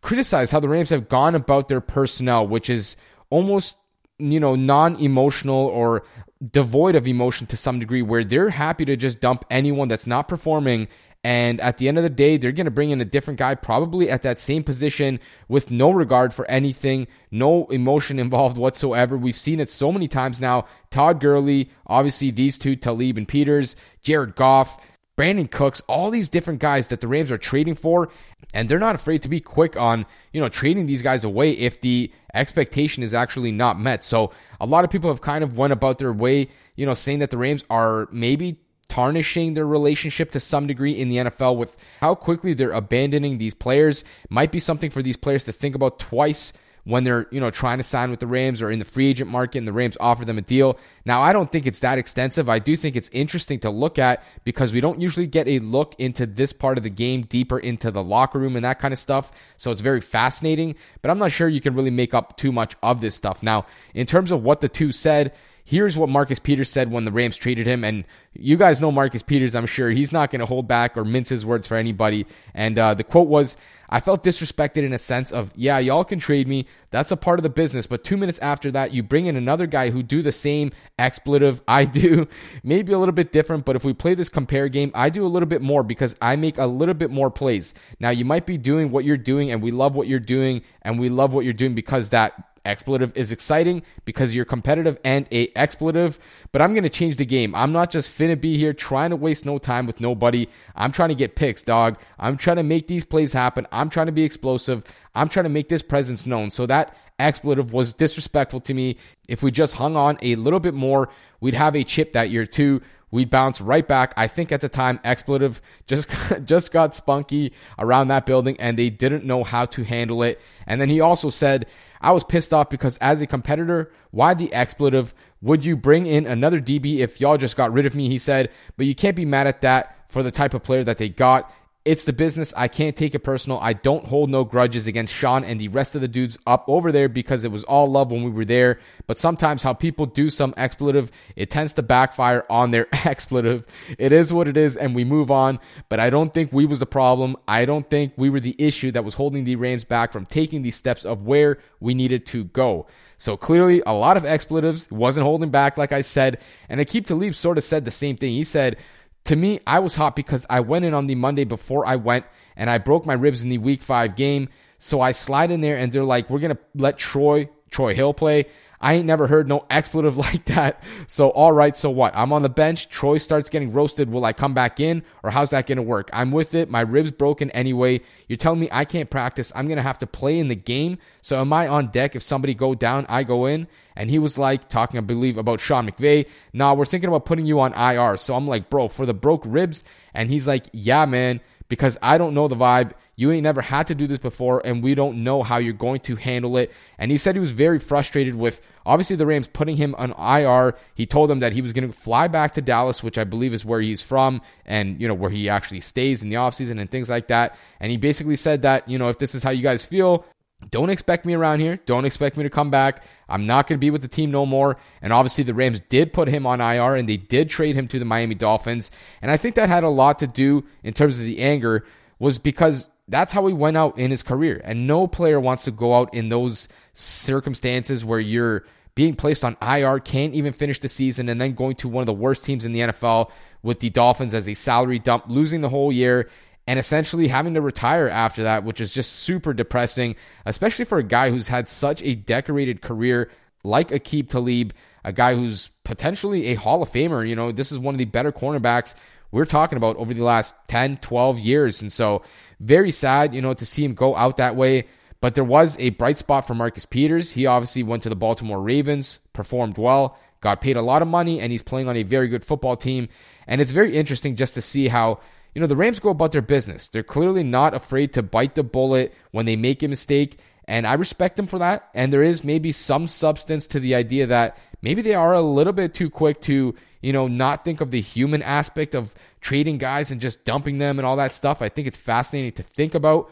criticized 0.02 0.54
how 0.54 0.62
the 0.62 0.70
Rams 0.70 0.90
have 0.90 1.10
gone 1.10 1.36
about 1.36 1.68
their 1.68 1.82
personnel, 1.82 2.48
which 2.48 2.70
is 2.70 2.96
almost 3.30 3.76
you 4.20 4.40
know 4.40 4.56
non-emotional 4.56 5.68
or 5.68 6.04
devoid 6.52 6.96
of 6.96 7.10
emotion 7.10 7.46
to 7.48 7.58
some 7.58 7.78
degree 7.78 8.02
where 8.02 8.24
they're 8.24 8.50
happy 8.50 8.86
to 8.86 8.96
just 8.96 9.20
dump 9.20 9.44
anyone 9.52 9.90
that's 9.90 10.08
not 10.08 10.30
performing. 10.30 10.88
And 11.26 11.60
at 11.60 11.78
the 11.78 11.90
end 11.90 11.98
of 11.98 12.04
the 12.04 12.10
day 12.10 12.38
they're 12.38 12.54
going 12.54 12.64
to 12.64 12.72
bring 12.72 12.92
in 12.92 13.02
a 13.02 13.06
different 13.06 13.38
guy 13.38 13.54
probably 13.56 14.10
at 14.10 14.22
that 14.22 14.40
same 14.40 14.64
position 14.64 15.20
with 15.50 15.70
no 15.70 15.92
regard 15.92 16.34
for 16.34 16.50
anything 16.50 17.08
no 17.32 17.66
emotion 17.66 18.18
involved 18.18 18.58
whatsoever. 18.58 19.18
We've 19.18 19.36
seen 19.36 19.60
it 19.60 19.70
so 19.70 19.92
many 19.92 20.08
times 20.08 20.40
now. 20.40 20.68
Todd 20.92 21.20
Gurley 21.20 21.70
obviously 21.88 22.32
these 22.32 22.58
two 22.58 22.78
talib 22.78 23.18
and 23.18 23.28
peters 23.28 23.76
jared 24.02 24.38
goff 24.38 24.80
Brandin 25.20 25.52
Cooks, 25.52 25.82
all 25.88 26.10
these 26.10 26.30
different 26.30 26.62
guys 26.62 26.88
that 26.88 27.02
the 27.02 27.08
Rams 27.10 27.30
are 27.30 27.38
trading 27.38 27.76
for, 27.76 28.08
and 28.54 28.70
they're 28.70 28.80
not 28.80 28.96
afraid 28.96 29.22
to 29.24 29.28
be 29.28 29.42
quick 29.42 29.76
on, 29.76 30.06
you 30.32 30.40
know, 30.40 30.48
trading 30.48 30.86
these 30.86 31.02
guys 31.02 31.26
away 31.26 31.52
if 31.52 31.82
the 31.82 32.10
expectation 32.34 33.04
is 33.04 33.14
actually 33.14 33.52
not 33.52 33.78
met. 33.78 34.02
So 34.02 34.32
a 34.62 34.66
lot 34.66 34.86
of 34.86 34.90
people 34.90 35.10
have 35.10 35.20
kind 35.20 35.44
of 35.44 35.58
went 35.58 35.74
about 35.74 35.98
their 35.98 36.14
way, 36.14 36.48
you 36.78 36.86
know, 36.86 36.94
saying 36.94 37.20
that 37.20 37.32
the 37.32 37.38
Rams 37.38 37.66
are 37.70 38.08
maybe 38.14 38.62
tarnishing 38.88 39.56
their 39.56 39.68
relationship 39.68 40.32
to 40.32 40.40
some 40.40 40.68
degree 40.68 40.94
in 40.94 41.10
the 41.10 41.18
NFL 41.18 41.58
with 41.58 41.76
how 42.00 42.16
quickly 42.16 42.54
they're 42.54 42.72
abandoning 42.72 43.40
these 43.40 43.54
players. 43.54 44.06
Might 44.30 44.54
be 44.54 44.60
something 44.62 44.90
for 44.90 45.04
these 45.04 45.18
players 45.18 45.44
to 45.44 45.52
think 45.52 45.76
about 45.76 46.00
twice 46.00 46.54
when 46.84 47.04
they're, 47.04 47.28
you 47.32 47.40
know, 47.40 47.52
trying 47.52 47.78
to 47.78 47.84
sign 47.84 48.12
with 48.12 48.20
the 48.20 48.28
Rams 48.28 48.62
or 48.62 48.72
in 48.72 48.80
the 48.80 48.86
free 48.86 49.08
agent 49.08 49.30
market 49.30 49.60
and 49.60 49.68
the 49.68 49.74
Rams 49.74 49.98
offer 50.00 50.26
them 50.26 50.38
a 50.38 50.42
deal. 50.42 50.78
Now, 51.06 51.22
I 51.22 51.34
don't 51.34 51.52
think 51.52 51.68
it's 51.68 51.82
that 51.82 51.98
extensive. 51.98 52.50
I 52.50 52.60
do 52.60 52.76
think 52.76 52.96
it's 52.96 53.10
interesting 53.10 53.60
to 53.62 53.70
look 53.70 54.00
at 54.00 54.24
because 54.44 54.74
we 54.74 54.82
don't 54.82 55.02
usually 55.02 55.28
get 55.28 55.48
a 55.48 55.60
look 55.60 55.96
into 56.00 56.26
this 56.26 56.54
part 56.54 56.78
of 56.78 56.84
the 56.84 56.90
game 56.90 57.24
deeper 57.24 57.60
into 57.60 57.92
the 57.92 58.04
locker 58.04 58.40
room 58.40 58.56
and 58.56 58.66
that 58.66 58.80
kind 58.80 58.94
of 58.94 59.00
stuff. 59.00 59.32
So 59.58 59.72
it's 59.72 59.82
very 59.82 60.02
fascinating, 60.02 60.76
but 61.02 61.12
I'm 61.12 61.20
not 61.20 61.32
sure 61.32 61.48
you 61.48 61.62
can 61.62 61.76
really 61.76 61.92
make 61.92 62.14
up 62.14 62.38
too 62.38 62.52
much 62.52 62.76
of 62.82 63.02
this 63.02 63.16
stuff. 63.16 63.44
Now, 63.44 63.66
in 63.94 64.06
terms 64.06 64.32
of 64.32 64.44
what 64.44 64.62
the 64.62 64.70
two 64.70 64.92
said, 64.92 65.34
Here's 65.70 65.96
what 65.96 66.10
Marcus 66.10 66.40
Peters 66.40 66.68
said 66.68 66.90
when 66.90 67.06
the 67.06 67.12
Rams 67.12 67.38
traded 67.38 67.68
him. 67.68 67.84
And 67.84 68.04
you 68.34 68.58
guys 68.58 68.82
know 68.82 68.92
Marcus 68.92 69.22
Peters, 69.22 69.54
I'm 69.54 69.68
sure. 69.68 69.92
He's 69.92 70.12
not 70.12 70.32
going 70.32 70.40
to 70.40 70.48
hold 70.48 70.68
back 70.68 70.98
or 70.98 71.06
mince 71.06 71.30
his 71.30 71.46
words 71.46 71.68
for 71.68 71.78
anybody. 71.78 72.26
And 72.56 72.80
uh, 72.80 72.96
the 72.96 73.04
quote 73.04 73.28
was 73.28 73.56
I 73.88 74.00
felt 74.00 74.24
disrespected 74.24 74.84
in 74.84 74.94
a 74.94 74.98
sense 74.98 75.32
of, 75.32 75.52
yeah, 75.56 75.78
y'all 75.78 76.04
can 76.04 76.18
trade 76.18 76.48
me. 76.48 76.66
That's 76.90 77.12
a 77.12 77.18
part 77.18 77.38
of 77.38 77.44
the 77.44 77.50
business. 77.50 77.86
But 77.86 78.04
two 78.04 78.18
minutes 78.18 78.40
after 78.40 78.72
that, 78.72 78.94
you 78.94 79.04
bring 79.04 79.28
in 79.28 79.36
another 79.36 79.68
guy 79.68 79.92
who 79.92 80.02
do 80.02 80.24
the 80.24 80.32
same 80.32 80.72
expletive 80.98 81.62
I 81.68 81.86
do. 81.86 82.28
Maybe 82.64 82.94
a 82.94 82.98
little 82.98 83.14
bit 83.14 83.32
different, 83.32 83.66
but 83.66 83.76
if 83.76 83.84
we 83.84 83.94
play 83.94 84.16
this 84.16 84.30
compare 84.30 84.70
game, 84.70 84.92
I 84.96 85.12
do 85.12 85.24
a 85.24 85.30
little 85.30 85.48
bit 85.48 85.62
more 85.62 85.84
because 85.84 86.16
I 86.20 86.36
make 86.36 86.58
a 86.58 86.66
little 86.66 86.96
bit 86.96 87.12
more 87.12 87.30
plays. 87.30 87.76
Now, 88.00 88.10
you 88.10 88.26
might 88.26 88.48
be 88.48 88.58
doing 88.58 88.90
what 88.90 89.06
you're 89.06 89.18
doing, 89.18 89.52
and 89.52 89.62
we 89.62 89.70
love 89.70 89.96
what 89.96 90.08
you're 90.08 90.20
doing, 90.20 90.64
and 90.82 91.00
we 91.00 91.10
love 91.10 91.34
what 91.34 91.46
you're 91.46 91.54
doing 91.54 91.76
because 91.76 92.10
that 92.10 92.49
Expletive 92.66 93.12
is 93.16 93.32
exciting 93.32 93.84
because 94.06 94.36
you're 94.36 94.46
competitive 94.46 94.98
and 95.04 95.28
a 95.32 95.52
expletive, 95.56 96.20
but 96.52 96.62
I'm 96.62 96.74
going 96.74 96.84
to 96.84 96.90
change 96.90 97.16
the 97.16 97.26
game. 97.26 97.56
I'm 97.56 97.72
not 97.72 97.90
just 97.90 98.16
finna 98.18 98.40
be 98.40 98.58
here 98.58 98.74
trying 98.74 99.10
to 99.12 99.16
waste 99.16 99.46
no 99.46 99.58
time 99.58 99.86
with 99.86 100.02
nobody. 100.02 100.48
I'm 100.76 100.92
trying 100.92 101.10
to 101.10 101.16
get 101.16 101.36
picks, 101.36 101.64
dog. 101.64 101.98
I'm 102.20 102.38
trying 102.38 102.58
to 102.58 102.64
make 102.64 102.88
these 102.88 103.06
plays 103.06 103.34
happen. 103.34 103.68
I'm 103.72 103.90
trying 103.90 104.08
to 104.08 104.12
be 104.12 104.24
explosive. 104.24 104.84
I'm 105.16 105.30
trying 105.30 105.46
to 105.46 105.50
make 105.50 105.70
this 105.70 105.82
presence 105.82 106.26
known. 106.26 106.52
So 106.52 106.66
that 106.66 106.96
expletive 107.20 107.74
was 107.74 107.94
disrespectful 107.94 108.62
to 108.62 108.74
me. 108.74 108.98
If 109.28 109.44
we 109.44 109.52
just 109.52 109.76
hung 109.76 109.96
on 109.96 110.18
a 110.22 110.36
little 110.36 110.60
bit 110.60 110.74
more, 110.74 111.10
we'd 111.40 111.54
have 111.54 111.76
a 111.76 111.84
chip 111.84 112.14
that 112.14 112.30
year 112.30 112.46
too 112.46 112.82
we'd 113.12 113.30
bounce 113.30 113.62
right 113.62 113.88
back. 113.88 114.14
I 114.18 114.28
think 114.28 114.52
at 114.52 114.62
the 114.62 114.70
time, 114.70 115.00
expletive 115.04 115.62
just 115.88 116.08
just 116.44 116.72
got 116.72 116.96
spunky 116.96 117.54
around 117.78 118.08
that 118.10 118.26
building, 118.26 118.60
and 118.60 118.78
they 118.78 118.90
didn't 118.90 119.26
know 119.26 119.44
how 119.44 119.66
to 119.68 119.84
handle 119.84 120.24
it. 120.24 120.40
And 120.68 120.80
then 120.80 120.90
he 120.90 121.02
also 121.02 121.30
said 121.30 121.66
I 122.02 122.12
was 122.12 122.24
pissed 122.24 122.54
off 122.54 122.70
because 122.70 122.98
as 122.98 123.22
a 123.22 123.28
competitor, 123.28 123.92
why 124.12 124.34
the 124.34 124.54
expletive? 124.54 125.14
Would 125.42 125.66
you 125.66 125.76
bring 125.76 126.06
in 126.06 126.26
another 126.26 126.60
DB 126.60 127.00
if 127.00 127.22
y'all 127.22 127.38
just 127.38 127.56
got 127.56 127.72
rid 127.72 127.86
of 127.86 127.96
me? 127.96 128.10
He 128.10 128.18
said, 128.18 128.52
but 128.78 128.86
you 128.86 128.96
can't 128.96 129.16
be 129.16 129.26
mad 129.26 129.48
at 129.48 129.62
that 129.62 129.96
for 130.10 130.24
the 130.24 130.32
type 130.32 130.54
of 130.54 130.64
player 130.64 130.84
that 130.84 130.98
they 130.98 131.10
got. 131.10 131.52
It's 131.86 132.04
the 132.04 132.12
business. 132.12 132.54
I 132.58 132.68
can't 132.68 132.96
take 132.96 133.16
it 133.16 133.20
personal. 133.20 133.58
I 133.60 133.72
don't 133.72 134.06
hold 134.06 134.30
no 134.30 134.44
grudges 134.44 134.86
against 134.86 135.14
Sean 135.14 135.46
and 135.46 135.60
the 135.60 135.70
rest 135.70 135.96
of 135.96 136.02
the 136.02 136.10
dudes 136.10 136.38
up 136.46 136.66
over 136.68 136.92
there 136.92 137.08
because 137.08 137.46
it 137.46 137.54
was 137.54 137.64
all 137.64 137.90
love 137.90 138.12
when 138.12 138.24
we 138.24 138.32
were 138.32 138.44
there. 138.44 138.80
But 139.08 139.18
sometimes 139.18 139.64
how 139.64 139.74
people 139.74 140.06
do 140.06 140.30
some 140.30 140.54
expletive, 140.58 141.10
it 141.38 141.50
tends 141.50 141.74
to 141.76 141.82
backfire 141.82 142.46
on 142.50 142.72
their 142.72 142.88
expletive. 143.08 143.66
It 143.98 144.12
is 144.12 144.34
what 144.34 144.50
it 144.50 144.58
is, 144.58 144.76
and 144.76 144.94
we 144.94 145.06
move 145.06 145.32
on. 145.32 145.58
But 145.88 146.02
I 146.02 146.10
don't 146.10 146.34
think 146.34 146.52
we 146.52 146.66
was 146.66 146.80
the 146.80 146.86
problem. 146.86 147.38
I 147.48 147.64
don't 147.64 147.90
think 147.90 148.12
we 148.18 148.30
were 148.30 148.42
the 148.42 148.56
issue 148.60 148.92
that 148.92 149.06
was 149.06 149.14
holding 149.14 149.46
the 149.46 149.56
Rams 149.56 149.86
back 149.86 150.12
from 150.12 150.26
taking 150.26 150.62
these 150.62 150.76
steps 150.76 151.06
of 151.06 151.24
where 151.24 151.60
we 151.80 151.94
needed 151.94 152.26
to 152.28 152.44
go. 152.44 152.88
So 153.18 153.38
clearly, 153.38 153.82
a 153.86 153.94
lot 153.94 154.18
of 154.18 154.26
expletives 154.26 154.92
wasn't 154.92 155.26
holding 155.26 155.50
back, 155.50 155.78
like 155.78 155.94
I 155.94 156.02
said. 156.02 156.40
And 156.68 156.82
Aqib 156.82 157.06
Talib 157.06 157.36
sort 157.36 157.58
of 157.58 157.64
said 157.64 157.86
the 157.86 157.92
same 157.92 158.18
thing. 158.18 158.34
He 158.34 158.44
said, 158.44 158.78
to 159.26 159.36
me, 159.36 159.60
I 159.68 159.80
was 159.80 159.96
hot 159.96 160.16
because 160.16 160.46
I 160.50 160.60
went 160.62 160.86
in 160.86 160.94
on 160.94 161.08
the 161.08 161.16
Monday 161.16 161.44
before 161.44 161.86
I 161.86 161.96
went 161.96 162.26
and 162.56 162.70
I 162.70 162.78
broke 162.78 163.06
my 163.06 163.14
ribs 163.14 163.42
in 163.42 163.50
the 163.50 163.58
week 163.58 163.82
five 163.82 164.16
game. 164.16 164.50
So 164.78 165.02
I 165.02 165.12
slide 165.12 165.52
in 165.52 165.62
there 165.62 165.78
and 165.78 165.92
they're 165.92 166.04
like, 166.04 166.30
we're 166.30 166.40
going 166.40 166.56
to 166.56 166.62
let 166.76 166.98
Troy, 166.98 167.50
Troy 167.70 167.94
Hill 167.94 168.14
play. 168.14 168.46
I 168.82 168.94
ain't 168.94 169.06
never 169.06 169.28
heard 169.28 169.48
no 169.48 169.66
expletive 169.70 170.18
like 170.18 170.46
that. 170.46 170.84
So, 171.08 171.30
all 171.30 171.52
right, 171.52 171.76
so 171.76 171.90
what? 171.90 172.14
I'm 172.16 172.32
on 172.32 172.42
the 172.42 172.50
bench. 172.50 172.90
Troy 172.90 173.18
starts 173.18 173.50
getting 173.50 173.74
roasted. 173.74 174.10
Will 174.10 174.26
I 174.26 174.34
come 174.34 174.54
back 174.54 174.80
in 174.80 175.04
or 175.24 175.32
how's 175.32 175.50
that 175.50 175.68
going 175.68 175.78
to 175.78 175.84
work? 175.84 176.10
I'm 176.14 176.32
with 176.32 176.56
it. 176.56 176.70
My 176.70 176.82
ribs 176.82 177.12
broken 177.12 177.52
anyway. 177.52 178.02
You're 178.28 178.38
telling 178.38 178.60
me 178.60 178.70
I 178.72 178.86
can't 178.86 179.10
practice. 179.10 179.52
I'm 179.56 179.68
going 179.68 179.78
to 179.78 179.84
have 179.84 180.00
to 180.00 180.08
play 180.08 180.40
in 180.40 180.48
the 180.48 180.56
game. 180.56 180.98
So, 181.22 181.40
am 181.40 181.52
I 181.52 181.68
on 181.68 181.88
deck? 181.88 182.16
If 182.16 182.24
somebody 182.24 182.54
go 182.54 182.76
down, 182.76 183.06
I 183.10 183.24
go 183.24 183.46
in. 183.46 183.68
And 183.96 184.10
he 184.10 184.20
was 184.20 184.38
like, 184.38 184.70
talking, 184.70 184.98
I 184.98 185.02
believe, 185.02 185.38
about 185.38 185.60
Sean 185.60 185.90
McVay. 185.90 186.28
Nah, 186.54 186.74
we're 186.74 186.86
thinking 186.86 187.10
about 187.10 187.26
putting 187.26 187.46
you 187.46 187.60
on 187.60 187.74
IR. 187.74 188.18
So, 188.18 188.36
I'm 188.36 188.48
like, 188.48 188.70
bro, 188.70 188.88
for 188.88 189.06
the 189.06 189.14
broke 189.14 189.44
ribs. 189.46 189.84
And 190.14 190.30
he's 190.30 190.48
like, 190.48 190.68
yeah, 190.72 191.06
man, 191.06 191.42
because 191.68 191.98
I 192.02 192.18
don't 192.18 192.34
know 192.34 192.48
the 192.48 192.56
vibe. 192.56 192.94
You 193.20 193.34
ain't 193.34 193.44
never 193.44 193.62
had 193.62 193.88
to 193.88 193.96
do 193.96 194.08
this 194.08 194.18
before, 194.18 194.66
and 194.66 194.82
we 194.82 194.96
don't 194.96 195.26
know 195.26 195.44
how 195.44 195.58
you're 195.58 195.74
going 195.74 196.00
to 196.04 196.16
handle 196.16 196.56
it. 196.56 196.72
And 196.98 197.12
he 197.12 197.18
said 197.18 197.36
he 197.36 197.42
was 197.42 197.52
very 197.52 197.78
frustrated 197.78 198.34
with 198.34 198.62
obviously 198.86 199.18
the 199.18 199.26
Rams 199.26 199.50
putting 199.50 199.76
him 199.76 199.94
on 199.98 200.12
IR. 200.12 200.78
He 200.96 201.06
told 201.06 201.30
them 201.30 201.42
that 201.42 201.52
he 201.52 201.62
was 201.62 201.74
going 201.74 201.86
to 201.86 201.94
fly 201.94 202.30
back 202.30 202.54
to 202.54 202.62
Dallas, 202.62 203.04
which 203.04 203.18
I 203.18 203.26
believe 203.26 203.54
is 203.54 203.66
where 203.66 203.82
he's 203.82 204.02
from, 204.02 204.42
and 204.66 205.02
you 205.02 205.06
know 205.06 205.14
where 205.14 205.30
he 205.30 205.50
actually 205.50 205.82
stays 205.82 206.24
in 206.24 206.30
the 206.30 206.38
offseason 206.38 206.80
and 206.80 206.90
things 206.90 207.10
like 207.10 207.28
that. 207.28 207.58
And 207.82 207.92
he 207.92 207.98
basically 207.98 208.38
said 208.38 208.62
that 208.62 208.88
you 208.88 208.98
know 208.98 209.10
if 209.10 209.18
this 209.18 209.36
is 209.36 209.44
how 209.44 209.50
you 209.50 209.64
guys 209.64 209.84
feel, 209.84 210.24
don't 210.72 210.90
expect 210.90 211.26
me 211.26 211.34
around 211.34 211.60
here. 211.60 211.78
Don't 211.86 212.06
expect 212.06 212.38
me 212.38 212.44
to 212.44 212.50
come 212.50 212.72
back. 212.72 213.04
I'm 213.28 213.46
not 213.46 213.68
going 213.68 213.78
to 213.78 213.86
be 213.86 213.92
with 213.92 214.02
the 214.02 214.08
team 214.08 214.32
no 214.32 214.46
more. 214.46 214.78
And 215.02 215.12
obviously, 215.12 215.44
the 215.44 215.54
Rams 215.54 215.82
did 215.82 216.14
put 216.14 216.30
him 216.30 216.46
on 216.46 216.62
IR 216.62 216.96
and 216.96 217.10
they 217.10 217.18
did 217.18 217.50
trade 217.50 217.76
him 217.76 217.90
to 217.90 218.00
the 218.00 218.06
Miami 218.06 218.36
Dolphins. 218.36 218.92
And 219.22 219.30
I 219.30 219.36
think 219.36 219.56
that 219.56 219.68
had 219.68 219.84
a 219.84 219.90
lot 219.90 220.20
to 220.20 220.28
do 220.28 220.64
in 220.84 220.94
terms 220.94 221.18
of 221.18 221.26
the 221.26 221.40
anger, 221.40 221.86
was 222.18 222.38
because 222.38 222.88
that's 223.10 223.34
how 223.34 223.46
he 223.48 223.54
went 223.54 223.78
out 223.78 223.98
in 223.98 224.12
his 224.12 224.24
career. 224.24 224.62
And 224.64 224.88
no 224.88 225.08
player 225.08 225.40
wants 225.40 225.64
to 225.66 225.72
go 225.72 225.96
out 225.96 226.14
in 226.14 226.30
those 226.30 226.68
circumstances 226.94 228.06
where 228.06 228.20
you're 228.20 228.66
being 228.96 229.16
placed 229.16 229.44
on 229.44 229.58
IR, 229.62 230.00
can't 230.00 230.34
even 230.34 230.54
finish 230.54 230.80
the 230.80 230.90
season, 230.90 231.30
and 231.30 231.40
then 231.40 231.54
going 231.54 231.76
to 231.78 231.88
one 231.88 232.02
of 232.02 232.06
the 232.06 232.14
worst 232.14 232.44
teams 232.44 232.66
in 232.66 232.74
the 232.74 232.82
NFL 232.82 233.32
with 233.64 233.80
the 233.80 233.90
Dolphins 233.90 234.34
as 234.34 234.48
a 234.48 234.54
salary 234.54 235.00
dump, 235.00 235.26
losing 235.28 235.62
the 235.62 235.70
whole 235.70 235.92
year, 235.92 236.30
and 236.68 236.78
essentially 236.78 237.28
having 237.28 237.54
to 237.54 237.62
retire 237.62 238.08
after 238.08 238.44
that, 238.44 238.64
which 238.64 238.82
is 238.82 238.94
just 238.94 239.14
super 239.14 239.54
depressing, 239.54 240.16
especially 240.46 240.86
for 240.86 240.98
a 240.98 241.04
guy 241.04 241.32
who's 241.32 241.48
had 241.48 241.68
such 241.68 242.02
a 242.04 242.16
decorated 242.16 242.82
career 242.82 243.30
like 243.64 243.90
Aqib 243.90 244.30
Talib, 244.30 244.74
a 245.04 245.12
guy 245.12 245.34
who's 245.34 245.70
potentially 245.84 246.48
a 246.48 246.56
Hall 246.56 246.84
of 246.84 246.92
Famer. 246.92 247.28
You 247.28 247.36
know, 247.36 247.52
this 247.52 247.72
is 247.72 247.80
one 247.80 247.96
of 247.96 248.00
the 248.00 248.06
better 248.06 248.32
cornerbacks 248.32 248.96
we're 249.32 249.46
talking 249.46 249.78
about 249.78 249.98
over 249.98 250.14
the 250.14 250.24
last 250.24 250.54
10, 250.68 250.98
12 250.98 251.40
years. 251.40 251.82
And 251.82 251.92
so, 251.92 252.24
very 252.60 252.92
sad, 252.92 253.34
you 253.34 253.42
know, 253.42 253.54
to 253.54 253.66
see 253.66 253.84
him 253.84 253.94
go 253.94 254.16
out 254.16 254.38
that 254.38 254.56
way. 254.56 254.88
But 255.22 255.36
there 255.36 255.44
was 255.44 255.76
a 255.80 255.90
bright 255.92 256.18
spot 256.18 256.48
for 256.48 256.56
Marcus 256.56 256.86
Peters. 256.86 257.32
He 257.32 257.46
obviously 257.46 257.84
went 257.84 258.04
to 258.04 258.10
the 258.10 258.16
Baltimore 258.16 258.62
Ravens, 258.62 259.20
performed 259.34 259.78
well, 259.78 260.18
got 260.42 260.62
paid 260.62 260.78
a 260.78 260.82
lot 260.82 261.02
of 261.02 261.08
money, 261.08 261.40
and 261.40 261.52
he's 261.52 261.62
playing 261.62 261.90
on 261.90 261.98
a 261.98 262.04
very 262.04 262.30
good 262.30 262.46
football 262.46 262.78
team. 262.78 263.10
And 263.46 263.60
it's 263.60 263.72
very 263.72 263.96
interesting 263.96 264.36
just 264.36 264.54
to 264.54 264.62
see 264.62 264.88
how, 264.88 265.20
you 265.54 265.62
know, 265.62 265.68
the 265.68 265.76
Rams 265.76 266.00
go 266.00 266.10
about 266.10 266.32
their 266.32 266.42
business. 266.42 266.88
They're 266.88 267.04
clearly 267.04 267.44
not 267.44 267.74
afraid 267.74 268.14
to 268.14 268.24
bite 268.24 268.56
the 268.56 268.64
bullet 268.64 269.14
when 269.32 269.46
they 269.46 269.56
make 269.58 269.84
a 269.84 269.88
mistake. 269.88 270.40
And 270.68 270.88
I 270.88 270.94
respect 270.94 271.36
them 271.36 271.48
for 271.48 271.60
that. 271.60 271.90
And 271.94 272.14
there 272.14 272.24
is 272.24 272.44
maybe 272.44 272.72
some 272.72 273.08
substance 273.08 273.68
to 273.68 273.80
the 273.80 273.96
idea 273.96 274.28
that 274.28 274.58
maybe 274.82 275.02
they 275.02 275.16
are 275.16 275.34
a 275.34 275.42
little 275.42 275.74
bit 275.74 275.94
too 275.94 276.10
quick 276.10 276.40
to, 276.42 276.76
you 277.02 277.14
know, 277.14 277.28
not 277.28 277.64
think 277.64 277.82
of 277.82 277.92
the 277.92 278.02
human 278.02 278.44
aspect 278.44 278.96
of 278.96 279.14
trading 279.42 279.78
guys 279.78 280.12
and 280.12 280.20
just 280.20 280.44
dumping 280.46 280.80
them 280.80 281.00
and 281.00 281.06
all 281.06 281.16
that 281.18 281.34
stuff. 281.34 281.62
I 281.62 281.70
think 281.70 281.88
it's 281.88 281.98
fascinating 281.98 282.52
to 282.54 282.64
think 282.64 282.96
about. 282.96 283.32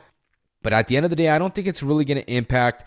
But 0.63 0.73
at 0.73 0.87
the 0.87 0.97
end 0.97 1.05
of 1.05 1.09
the 1.09 1.15
day, 1.15 1.29
I 1.29 1.37
don't 1.37 1.53
think 1.53 1.67
it's 1.67 1.83
really 1.83 2.05
going 2.05 2.21
to 2.21 2.33
impact 2.33 2.85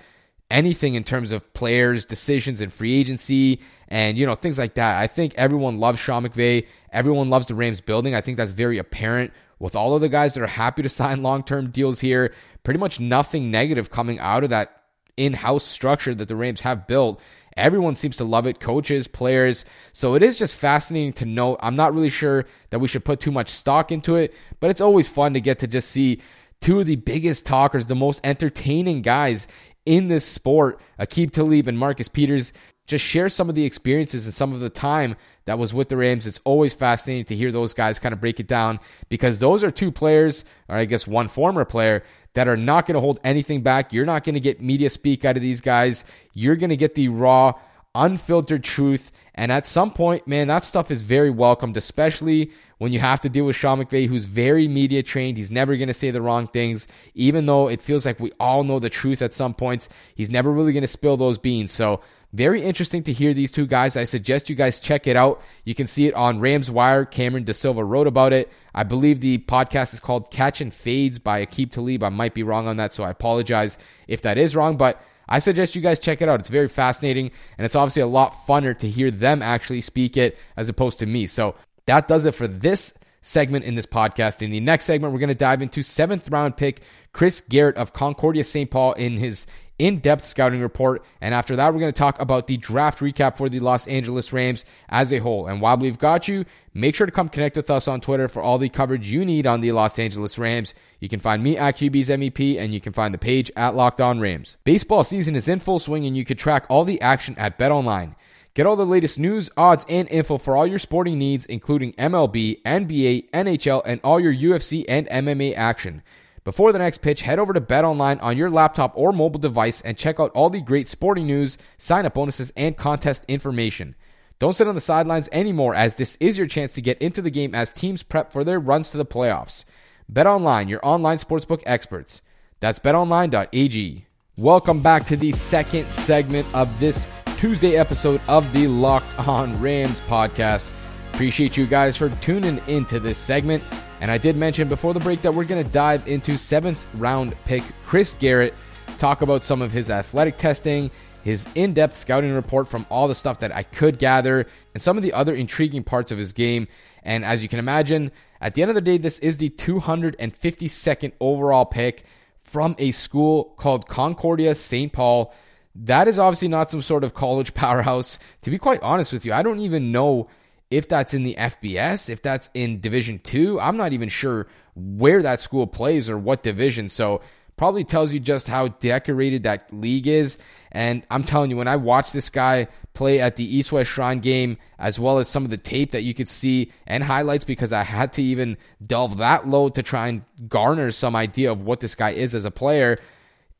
anything 0.50 0.94
in 0.94 1.04
terms 1.04 1.32
of 1.32 1.52
players' 1.54 2.04
decisions 2.04 2.60
and 2.60 2.72
free 2.72 2.94
agency 2.94 3.60
and 3.88 4.18
you 4.18 4.26
know 4.26 4.34
things 4.34 4.58
like 4.58 4.74
that. 4.74 4.98
I 4.98 5.06
think 5.06 5.34
everyone 5.36 5.78
loves 5.78 6.00
Sean 6.00 6.24
McVay. 6.24 6.66
Everyone 6.92 7.30
loves 7.30 7.46
the 7.46 7.54
Rams 7.54 7.80
building. 7.80 8.14
I 8.14 8.20
think 8.20 8.36
that's 8.36 8.52
very 8.52 8.78
apparent 8.78 9.32
with 9.58 9.76
all 9.76 9.94
of 9.94 10.00
the 10.00 10.08
guys 10.08 10.34
that 10.34 10.42
are 10.42 10.48
happy 10.48 10.82
to 10.82 10.88
sign 11.00 11.22
long-term 11.22 11.70
deals 11.70 12.00
here. 12.00 12.32
Pretty 12.62 12.80
much 12.80 13.00
nothing 13.00 13.50
negative 13.50 13.90
coming 13.90 14.18
out 14.18 14.44
of 14.44 14.50
that 14.50 14.82
in-house 15.16 15.64
structure 15.64 16.14
that 16.14 16.28
the 16.28 16.36
Rams 16.36 16.60
have 16.62 16.86
built. 16.86 17.20
Everyone 17.56 17.96
seems 17.96 18.16
to 18.18 18.24
love 18.24 18.46
it, 18.46 18.60
coaches, 18.60 19.08
players. 19.08 19.64
So 19.92 20.14
it 20.14 20.22
is 20.22 20.38
just 20.38 20.56
fascinating 20.56 21.12
to 21.14 21.24
know. 21.24 21.56
I'm 21.60 21.76
not 21.76 21.94
really 21.94 22.10
sure 22.10 22.46
that 22.70 22.78
we 22.78 22.88
should 22.88 23.04
put 23.04 23.20
too 23.20 23.32
much 23.32 23.50
stock 23.50 23.90
into 23.90 24.16
it, 24.16 24.34
but 24.60 24.70
it's 24.70 24.80
always 24.80 25.08
fun 25.08 25.34
to 25.34 25.40
get 25.40 25.58
to 25.60 25.66
just 25.66 25.90
see 25.90 26.20
two 26.60 26.80
of 26.80 26.86
the 26.86 26.96
biggest 26.96 27.46
talkers, 27.46 27.86
the 27.86 27.94
most 27.94 28.20
entertaining 28.24 29.02
guys 29.02 29.48
in 29.86 30.08
this 30.08 30.24
sport, 30.24 30.80
Aqib 30.98 31.32
Talib 31.32 31.66
and 31.66 31.78
Marcus 31.78 32.08
Peters, 32.08 32.52
just 32.90 33.04
share 33.04 33.28
some 33.28 33.48
of 33.48 33.54
the 33.54 33.64
experiences 33.64 34.26
and 34.26 34.34
some 34.34 34.52
of 34.52 34.60
the 34.60 34.68
time 34.68 35.16
that 35.46 35.58
was 35.58 35.72
with 35.72 35.88
the 35.88 35.96
Rams. 35.96 36.26
It's 36.26 36.40
always 36.44 36.74
fascinating 36.74 37.24
to 37.26 37.36
hear 37.36 37.52
those 37.52 37.72
guys 37.72 37.98
kind 37.98 38.12
of 38.12 38.20
break 38.20 38.40
it 38.40 38.48
down 38.48 38.80
because 39.08 39.38
those 39.38 39.64
are 39.64 39.70
two 39.70 39.92
players, 39.92 40.44
or 40.68 40.76
I 40.76 40.84
guess 40.84 41.06
one 41.06 41.28
former 41.28 41.64
player, 41.64 42.02
that 42.34 42.48
are 42.48 42.56
not 42.56 42.86
going 42.86 42.94
to 42.94 43.00
hold 43.00 43.20
anything 43.24 43.62
back. 43.62 43.92
You're 43.92 44.06
not 44.06 44.24
going 44.24 44.34
to 44.34 44.40
get 44.40 44.60
media 44.60 44.90
speak 44.90 45.24
out 45.24 45.36
of 45.36 45.42
these 45.42 45.60
guys. 45.60 46.04
You're 46.34 46.56
going 46.56 46.70
to 46.70 46.76
get 46.76 46.94
the 46.94 47.08
raw, 47.08 47.54
unfiltered 47.94 48.64
truth. 48.64 49.12
And 49.34 49.50
at 49.50 49.66
some 49.66 49.92
point, 49.92 50.26
man, 50.26 50.48
that 50.48 50.64
stuff 50.64 50.90
is 50.90 51.02
very 51.02 51.30
welcomed, 51.30 51.76
especially 51.76 52.50
when 52.78 52.92
you 52.92 52.98
have 52.98 53.20
to 53.20 53.28
deal 53.28 53.44
with 53.44 53.56
Sean 53.56 53.82
McVay, 53.82 54.08
who's 54.08 54.24
very 54.24 54.66
media 54.66 55.02
trained. 55.02 55.36
He's 55.36 55.50
never 55.50 55.76
going 55.76 55.88
to 55.88 55.94
say 55.94 56.10
the 56.10 56.22
wrong 56.22 56.48
things, 56.48 56.88
even 57.14 57.46
though 57.46 57.68
it 57.68 57.82
feels 57.82 58.04
like 58.04 58.18
we 58.18 58.32
all 58.40 58.64
know 58.64 58.78
the 58.78 58.90
truth 58.90 59.22
at 59.22 59.34
some 59.34 59.54
points. 59.54 59.88
He's 60.14 60.30
never 60.30 60.50
really 60.50 60.72
going 60.72 60.82
to 60.82 60.88
spill 60.88 61.16
those 61.16 61.38
beans. 61.38 61.72
So, 61.72 62.00
very 62.32 62.62
interesting 62.62 63.02
to 63.04 63.12
hear 63.12 63.34
these 63.34 63.50
two 63.50 63.66
guys. 63.66 63.96
I 63.96 64.04
suggest 64.04 64.48
you 64.48 64.54
guys 64.54 64.78
check 64.78 65.06
it 65.06 65.16
out. 65.16 65.42
You 65.64 65.74
can 65.74 65.86
see 65.86 66.06
it 66.06 66.14
on 66.14 66.38
Rams 66.38 66.70
Wire. 66.70 67.04
Cameron 67.04 67.44
DaSilva 67.44 67.86
wrote 67.86 68.06
about 68.06 68.32
it. 68.32 68.50
I 68.74 68.84
believe 68.84 69.20
the 69.20 69.38
podcast 69.38 69.94
is 69.94 70.00
called 70.00 70.30
Catch 70.30 70.60
and 70.60 70.72
Fades 70.72 71.18
by 71.18 71.44
Aqib 71.44 71.72
Talib. 71.72 72.04
I 72.04 72.08
might 72.08 72.34
be 72.34 72.44
wrong 72.44 72.68
on 72.68 72.76
that, 72.76 72.94
so 72.94 73.02
I 73.02 73.10
apologize 73.10 73.78
if 74.06 74.22
that 74.22 74.38
is 74.38 74.54
wrong, 74.54 74.76
but 74.76 75.00
I 75.28 75.38
suggest 75.40 75.74
you 75.74 75.82
guys 75.82 75.98
check 75.98 76.22
it 76.22 76.28
out. 76.28 76.40
It's 76.40 76.50
very 76.50 76.68
fascinating, 76.68 77.30
and 77.58 77.64
it's 77.64 77.76
obviously 77.76 78.02
a 78.02 78.06
lot 78.06 78.32
funner 78.46 78.78
to 78.78 78.88
hear 78.88 79.10
them 79.10 79.42
actually 79.42 79.80
speak 79.80 80.16
it 80.16 80.38
as 80.56 80.68
opposed 80.68 81.00
to 81.00 81.06
me. 81.06 81.26
So 81.26 81.56
that 81.86 82.06
does 82.06 82.26
it 82.26 82.34
for 82.34 82.46
this 82.46 82.94
segment 83.22 83.64
in 83.64 83.74
this 83.74 83.86
podcast. 83.86 84.42
In 84.42 84.50
the 84.50 84.60
next 84.60 84.84
segment, 84.86 85.12
we're 85.12 85.20
going 85.20 85.28
to 85.28 85.34
dive 85.34 85.62
into 85.62 85.82
seventh 85.82 86.28
round 86.28 86.56
pick 86.56 86.82
Chris 87.12 87.40
Garrett 87.40 87.76
of 87.76 87.92
Concordia 87.92 88.44
St. 88.44 88.70
Paul 88.70 88.92
in 88.94 89.16
his 89.16 89.46
in 89.80 89.98
depth 89.98 90.26
scouting 90.26 90.60
report. 90.60 91.02
And 91.22 91.34
after 91.34 91.56
that, 91.56 91.72
we're 91.72 91.80
going 91.80 91.92
to 91.92 91.98
talk 91.98 92.20
about 92.20 92.46
the 92.46 92.58
draft 92.58 93.00
recap 93.00 93.36
for 93.36 93.48
the 93.48 93.60
Los 93.60 93.88
Angeles 93.88 94.30
Rams 94.30 94.66
as 94.90 95.10
a 95.10 95.18
whole. 95.18 95.46
And 95.46 95.62
while 95.62 95.78
we've 95.78 95.98
got 95.98 96.28
you, 96.28 96.44
make 96.74 96.94
sure 96.94 97.06
to 97.06 97.12
come 97.12 97.30
connect 97.30 97.56
with 97.56 97.70
us 97.70 97.88
on 97.88 98.02
Twitter 98.02 98.28
for 98.28 98.42
all 98.42 98.58
the 98.58 98.68
coverage 98.68 99.10
you 99.10 99.24
need 99.24 99.46
on 99.46 99.62
the 99.62 99.72
Los 99.72 99.98
Angeles 99.98 100.38
Rams. 100.38 100.74
You 101.00 101.08
can 101.08 101.18
find 101.18 101.42
me 101.42 101.56
at 101.56 101.78
QB's 101.78 102.10
MEP, 102.10 102.58
and 102.58 102.74
you 102.74 102.80
can 102.80 102.92
find 102.92 103.14
the 103.14 103.18
page 103.18 103.50
at 103.56 103.74
Locked 103.74 104.02
On 104.02 104.20
Rams. 104.20 104.58
Baseball 104.64 105.02
season 105.02 105.34
is 105.34 105.48
in 105.48 105.60
full 105.60 105.78
swing, 105.78 106.04
and 106.04 106.14
you 106.14 106.26
can 106.26 106.36
track 106.36 106.66
all 106.68 106.84
the 106.84 107.00
action 107.00 107.34
at 107.38 107.58
BetOnline. 107.58 108.14
Get 108.52 108.66
all 108.66 108.76
the 108.76 108.84
latest 108.84 109.18
news, 109.18 109.48
odds, 109.56 109.86
and 109.88 110.08
info 110.10 110.36
for 110.36 110.56
all 110.56 110.66
your 110.66 110.78
sporting 110.78 111.18
needs, 111.18 111.46
including 111.46 111.94
MLB, 111.94 112.60
NBA, 112.62 113.30
NHL, 113.30 113.80
and 113.86 114.00
all 114.04 114.20
your 114.20 114.34
UFC 114.34 114.84
and 114.88 115.08
MMA 115.08 115.56
action. 115.56 116.02
Before 116.42 116.72
the 116.72 116.78
next 116.78 116.98
pitch, 116.98 117.20
head 117.20 117.38
over 117.38 117.52
to 117.52 117.60
BetOnline 117.60 118.22
on 118.22 118.36
your 118.36 118.48
laptop 118.48 118.92
or 118.94 119.12
mobile 119.12 119.38
device 119.38 119.82
and 119.82 119.98
check 119.98 120.18
out 120.18 120.32
all 120.32 120.48
the 120.48 120.60
great 120.60 120.88
sporting 120.88 121.26
news, 121.26 121.58
sign 121.76 122.06
up 122.06 122.14
bonuses, 122.14 122.50
and 122.56 122.76
contest 122.76 123.26
information. 123.28 123.94
Don't 124.38 124.54
sit 124.54 124.66
on 124.66 124.74
the 124.74 124.80
sidelines 124.80 125.28
anymore, 125.32 125.74
as 125.74 125.96
this 125.96 126.16
is 126.18 126.38
your 126.38 126.46
chance 126.46 126.72
to 126.74 126.80
get 126.80 127.02
into 127.02 127.20
the 127.20 127.30
game 127.30 127.54
as 127.54 127.74
teams 127.74 128.02
prep 128.02 128.32
for 128.32 128.42
their 128.42 128.58
runs 128.58 128.90
to 128.90 128.96
the 128.96 129.04
playoffs. 129.04 129.66
BetOnline, 130.10 130.70
your 130.70 130.80
online 130.82 131.18
sportsbook 131.18 131.62
experts. 131.66 132.22
That's 132.58 132.78
betonline.ag. 132.78 134.06
Welcome 134.38 134.80
back 134.80 135.04
to 135.06 135.16
the 135.16 135.32
second 135.32 135.88
segment 135.88 136.46
of 136.54 136.80
this 136.80 137.06
Tuesday 137.36 137.76
episode 137.76 138.22
of 138.28 138.50
the 138.54 138.66
Locked 138.66 139.28
On 139.28 139.60
Rams 139.60 140.00
podcast. 140.00 140.70
Appreciate 141.12 141.58
you 141.58 141.66
guys 141.66 141.98
for 141.98 142.08
tuning 142.22 142.62
into 142.66 142.98
this 142.98 143.18
segment. 143.18 143.62
And 144.00 144.10
I 144.10 144.18
did 144.18 144.36
mention 144.36 144.68
before 144.68 144.94
the 144.94 145.00
break 145.00 145.20
that 145.22 145.34
we're 145.34 145.44
going 145.44 145.62
to 145.62 145.72
dive 145.72 146.08
into 146.08 146.38
seventh 146.38 146.86
round 146.94 147.36
pick 147.44 147.62
Chris 147.84 148.14
Garrett, 148.18 148.54
talk 148.98 149.20
about 149.20 149.44
some 149.44 149.60
of 149.60 149.72
his 149.72 149.90
athletic 149.90 150.38
testing, 150.38 150.90
his 151.22 151.46
in 151.54 151.74
depth 151.74 151.96
scouting 151.96 152.32
report 152.32 152.66
from 152.66 152.86
all 152.90 153.08
the 153.08 153.14
stuff 153.14 153.40
that 153.40 153.54
I 153.54 153.62
could 153.62 153.98
gather, 153.98 154.46
and 154.74 154.82
some 154.82 154.96
of 154.96 155.02
the 155.02 155.12
other 155.12 155.34
intriguing 155.34 155.84
parts 155.84 156.10
of 156.10 156.18
his 156.18 156.32
game. 156.32 156.66
And 157.02 157.24
as 157.24 157.42
you 157.42 157.48
can 157.48 157.58
imagine, 157.58 158.10
at 158.40 158.54
the 158.54 158.62
end 158.62 158.70
of 158.70 158.74
the 158.74 158.80
day, 158.80 158.96
this 158.96 159.18
is 159.18 159.36
the 159.36 159.50
252nd 159.50 161.12
overall 161.20 161.66
pick 161.66 162.04
from 162.42 162.74
a 162.78 162.92
school 162.92 163.54
called 163.58 163.86
Concordia 163.86 164.54
St. 164.54 164.92
Paul. 164.92 165.34
That 165.74 166.08
is 166.08 166.18
obviously 166.18 166.48
not 166.48 166.70
some 166.70 166.82
sort 166.82 167.04
of 167.04 167.12
college 167.12 167.52
powerhouse. 167.54 168.18
To 168.42 168.50
be 168.50 168.58
quite 168.58 168.82
honest 168.82 169.12
with 169.12 169.26
you, 169.26 169.34
I 169.34 169.42
don't 169.42 169.60
even 169.60 169.92
know 169.92 170.28
if 170.70 170.88
that's 170.88 171.14
in 171.14 171.24
the 171.24 171.34
FBS, 171.36 172.08
if 172.08 172.22
that's 172.22 172.50
in 172.54 172.80
Division 172.80 173.18
2. 173.18 173.58
I'm 173.60 173.76
not 173.76 173.92
even 173.92 174.08
sure 174.08 174.46
where 174.74 175.22
that 175.22 175.40
school 175.40 175.66
plays 175.66 176.08
or 176.08 176.16
what 176.16 176.42
division. 176.42 176.88
So, 176.88 177.20
probably 177.60 177.84
tells 177.84 178.10
you 178.10 178.18
just 178.18 178.48
how 178.48 178.68
decorated 178.68 179.42
that 179.42 179.70
league 179.70 180.06
is. 180.06 180.38
And 180.72 181.04
I'm 181.10 181.24
telling 181.24 181.50
you, 181.50 181.58
when 181.58 181.68
I 181.68 181.76
watched 181.76 182.14
this 182.14 182.30
guy 182.30 182.68
play 182.94 183.20
at 183.20 183.36
the 183.36 183.44
East 183.44 183.70
West 183.70 183.90
Shrine 183.90 184.20
game, 184.20 184.56
as 184.78 184.98
well 184.98 185.18
as 185.18 185.28
some 185.28 185.44
of 185.44 185.50
the 185.50 185.58
tape 185.58 185.92
that 185.92 186.02
you 186.02 186.14
could 186.14 186.26
see 186.26 186.72
and 186.86 187.04
highlights, 187.04 187.44
because 187.44 187.70
I 187.70 187.82
had 187.82 188.14
to 188.14 188.22
even 188.22 188.56
delve 188.86 189.18
that 189.18 189.46
low 189.46 189.68
to 189.68 189.82
try 189.82 190.08
and 190.08 190.24
garner 190.48 190.90
some 190.90 191.14
idea 191.14 191.52
of 191.52 191.60
what 191.60 191.80
this 191.80 191.94
guy 191.94 192.12
is 192.12 192.34
as 192.34 192.46
a 192.46 192.50
player. 192.50 192.96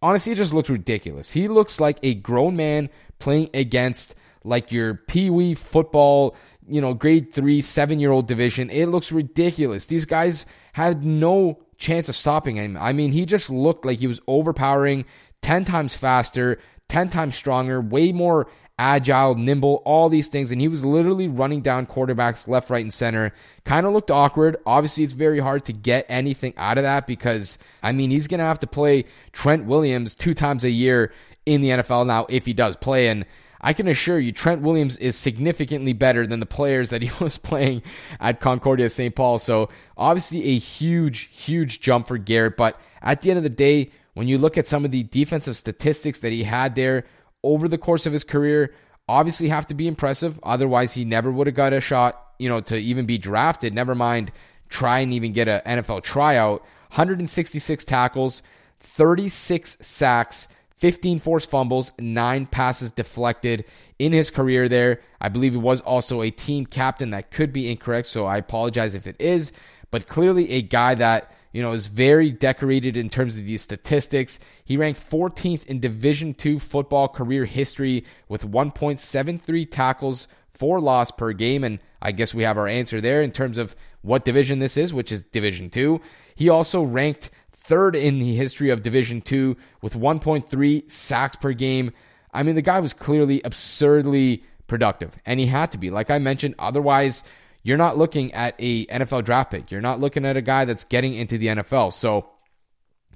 Honestly, 0.00 0.33
it 0.33 0.37
just 0.37 0.55
looks 0.55 0.71
ridiculous. 0.71 1.31
He 1.31 1.49
looks 1.49 1.79
like 1.79 1.99
a 2.02 2.14
grown 2.14 2.57
man 2.57 2.88
playing 3.19 3.50
against 3.52 4.14
like 4.45 4.73
your 4.73 4.95
pee 4.95 5.29
wee 5.29 5.55
football, 5.55 6.35
you 6.71 6.81
know, 6.81 6.95
grade 6.95 7.33
three, 7.33 7.61
seven 7.61 7.99
year 7.99 8.12
old 8.12 8.27
division. 8.27 8.71
It 8.71 8.87
looks 8.87 9.12
ridiculous. 9.12 9.87
These 9.87 10.05
guys 10.05 10.47
had 10.73 11.05
no 11.05 11.61
chance 11.77 12.09
of 12.09 12.17
stopping 12.17 12.57
him. 12.57 12.77
I 12.79 12.93
mean, 12.93 13.12
he 13.12 13.27
just 13.27 13.50
looked 13.50 13.85
like 13.85 13.99
he 13.99 14.07
was 14.07 14.21
overpowering, 14.27 15.05
10 15.43 15.65
times 15.65 15.95
faster, 15.95 16.59
10 16.89 17.09
times 17.09 17.35
stronger, 17.35 17.81
way 17.81 18.12
more 18.12 18.47
agile, 18.79 19.35
nimble, 19.35 19.83
all 19.85 20.09
these 20.09 20.29
things. 20.29 20.50
And 20.50 20.61
he 20.61 20.69
was 20.69 20.85
literally 20.85 21.29
running 21.29 21.61
down 21.61 21.87
quarterbacks 21.87 22.49
left, 22.49 22.71
right, 22.71 22.83
and 22.83 22.93
center. 22.93 23.33
Kind 23.65 23.87
of 23.87 23.93
looked 23.93 24.11
awkward. 24.11 24.57
Obviously, 24.65 25.05
it's 25.05 25.12
very 25.12 25.39
hard 25.39 25.65
to 25.67 25.73
get 25.73 26.07
anything 26.09 26.55
out 26.57 26.79
of 26.79 26.85
that 26.85 27.07
because, 27.07 27.59
I 27.83 27.93
mean, 27.93 28.11
he's 28.11 28.27
going 28.27 28.39
to 28.39 28.45
have 28.45 28.61
to 28.61 28.67
play 28.67 29.05
Trent 29.33 29.67
Williams 29.67 30.15
two 30.15 30.35
times 30.35 30.65
a 30.65 30.71
year 30.71 31.12
in 31.47 31.61
the 31.61 31.69
NFL 31.69 32.07
now 32.07 32.27
if 32.29 32.47
he 32.47 32.53
does 32.53 32.77
play. 32.77 33.09
And 33.09 33.27
I 33.61 33.73
can 33.73 33.88
assure 33.88 34.19
you, 34.19 34.33
Trent 34.33 34.62
Williams 34.62 34.97
is 34.97 35.17
significantly 35.17 35.93
better 35.93 36.26
than 36.26 36.40
the 36.40 36.47
players 36.47 36.90
that 36.90 37.02
he 37.02 37.11
was 37.25 37.38
playing 37.38 37.83
at 38.19 38.40
Concordia 38.40 38.88
St. 38.88 39.14
Paul. 39.14 39.38
So, 39.38 39.69
obviously, 39.97 40.45
a 40.45 40.59
huge, 40.59 41.29
huge 41.33 41.81
jump 41.81 42.07
for 42.07 42.19
Garrett. 42.19 42.57
But 42.57 42.81
at 43.02 43.21
the 43.21 43.31
end 43.31 43.37
of 43.37 43.43
the 43.43 43.50
day, 43.50 43.93
when 44.14 44.29
you 44.29 44.38
look 44.38 44.59
at 44.59 44.67
some 44.67 44.85
of 44.85 44.90
the 44.90 45.02
defensive 45.05 45.57
statistics 45.57 46.21
that 46.21 46.33
he 46.33 46.43
had 46.43 46.75
there 46.75 47.05
over 47.43 47.69
the 47.69 47.79
course 47.79 48.07
of 48.07 48.12
his 48.12 48.25
career, 48.25 48.75
obviously 49.09 49.49
have 49.49 49.67
to 49.67 49.75
be 49.75 49.88
impressive. 49.88 50.38
Otherwise, 50.43 50.93
he 50.93 51.05
never 51.05 51.31
would 51.31 51.47
have 51.47 51.57
got 51.57 51.73
a 51.73 51.81
shot, 51.81 52.33
you 52.38 52.49
know, 52.49 52.61
to 52.61 52.76
even 52.76 53.07
be 53.07 53.19
drafted. 53.19 53.75
Never 53.75 53.95
mind 53.95 54.33
try 54.69 55.00
and 55.00 55.12
even 55.12 55.33
get 55.33 55.49
an 55.49 55.61
NFL 55.67 56.02
tryout. 56.02 56.61
166 56.90 57.85
tackles, 57.85 58.43
36 58.81 59.79
sacks, 59.81 60.49
15 60.81 61.19
forced 61.19 61.51
fumbles, 61.51 61.93
9 61.99 62.47
passes 62.47 62.91
deflected 62.91 63.65
in 63.99 64.13
his 64.13 64.31
career 64.31 64.69
there. 64.69 65.01
I 65.21 65.29
believe 65.29 65.53
he 65.53 65.59
was 65.59 65.83
also 65.83 66.23
a 66.23 66.31
team 66.31 66.67
captain. 66.67 67.11
That 67.11 67.31
could 67.31 67.53
be 67.53 67.71
incorrect, 67.71 68.09
so 68.09 68.27
I 68.27 68.39
apologize 68.39 68.95
if 68.95 69.07
it 69.07 69.17
is. 69.21 69.53
But 69.91 70.09
clearly 70.09 70.51
a 70.51 70.63
guy 70.63 70.95
that 70.95 71.33
you 71.53 71.63
know, 71.63 71.73
is 71.73 71.89
very 71.89 72.31
decorated 72.31 72.97
in 72.97 73.09
terms 73.09 73.37
of 73.37 73.45
these 73.45 73.63
statistics. 73.63 74.39
He 74.65 74.77
ranked 74.77 75.01
14th 75.11 75.67
in 75.67 75.81
Division 75.81 76.35
II 76.45 76.59
football 76.61 77.09
career 77.09 77.45
history 77.45 78.05
with 78.29 78.49
1.73 78.49 79.71
tackles 79.71 80.29
for 80.55 80.81
loss 80.81 81.11
per 81.11 81.33
game. 81.33 81.65
And 81.65 81.81
I 82.01 82.13
guess 82.13 82.35
we 82.35 82.45
have 82.45 82.57
our 82.57 82.69
answer 82.69 83.01
there 83.01 83.23
in 83.23 83.33
terms 83.33 83.59
of 83.59 83.75
what 84.03 84.25
division 84.25 84.61
this 84.61 84.77
is, 84.77 84.95
which 84.95 85.11
is 85.11 85.23
Division 85.23 85.71
II. 85.75 86.01
He 86.37 86.49
also 86.49 86.83
ranked 86.83 87.31
third 87.71 87.95
in 87.95 88.19
the 88.19 88.35
history 88.35 88.71
of 88.71 88.83
Division 88.83 89.21
Two 89.21 89.57
with 89.81 89.95
1.3 89.95 90.91
sacks 90.91 91.37
per 91.37 91.53
game. 91.53 91.93
I 92.35 92.43
mean, 92.43 92.57
the 92.57 92.62
guy 92.62 92.81
was 92.81 92.93
clearly 92.93 93.41
absurdly 93.45 94.43
productive, 94.67 95.12
and 95.25 95.39
he 95.39 95.47
had 95.47 95.71
to 95.73 95.79
be. 95.79 95.91
Like 95.91 96.11
I 96.11 96.19
mentioned, 96.19 96.57
otherwise, 96.59 97.23
you're 97.62 97.77
not 97.77 97.97
looking 97.97 98.35
at 98.35 98.57
a 98.59 98.87
NFL 98.87 99.25
draft 99.25 99.53
pick. 99.53 99.71
You're 99.71 99.81
not 99.81 100.00
looking 100.00 100.25
at 100.25 100.37
a 100.37 100.43
guy 100.43 100.65
that's 100.65 100.85
getting 100.85 101.15
into 101.15 101.39
the 101.39 101.47
NFL. 101.47 101.93
So 101.93 102.29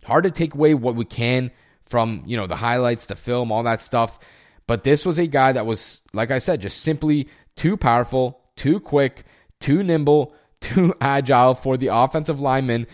hard 0.05 0.25
to 0.25 0.31
take 0.31 0.55
away 0.55 0.75
what 0.75 0.95
we 0.95 1.05
can 1.05 1.51
from, 1.85 2.23
you 2.25 2.37
know, 2.37 2.47
the 2.47 2.57
highlights, 2.57 3.07
the 3.07 3.17
film, 3.17 3.51
all 3.51 3.65
that 3.65 3.81
stuff. 3.81 4.21
But 4.69 4.85
this 4.85 5.05
was 5.05 5.19
a 5.19 5.27
guy 5.27 5.53
that 5.53 5.67
was, 5.67 6.01
like 6.13 6.31
I 6.31 6.39
said, 6.39 6.61
just 6.61 6.81
simply 6.81 7.29
too 7.57 7.77
powerful, 7.77 8.41
too 8.55 8.79
quick, 8.81 9.25
too 9.61 9.83
nimble, 9.83 10.35
too 10.61 10.95
agile 11.01 11.55
for 11.55 11.77
the 11.77 11.89
offensive 11.89 12.41
lineman 12.41 12.87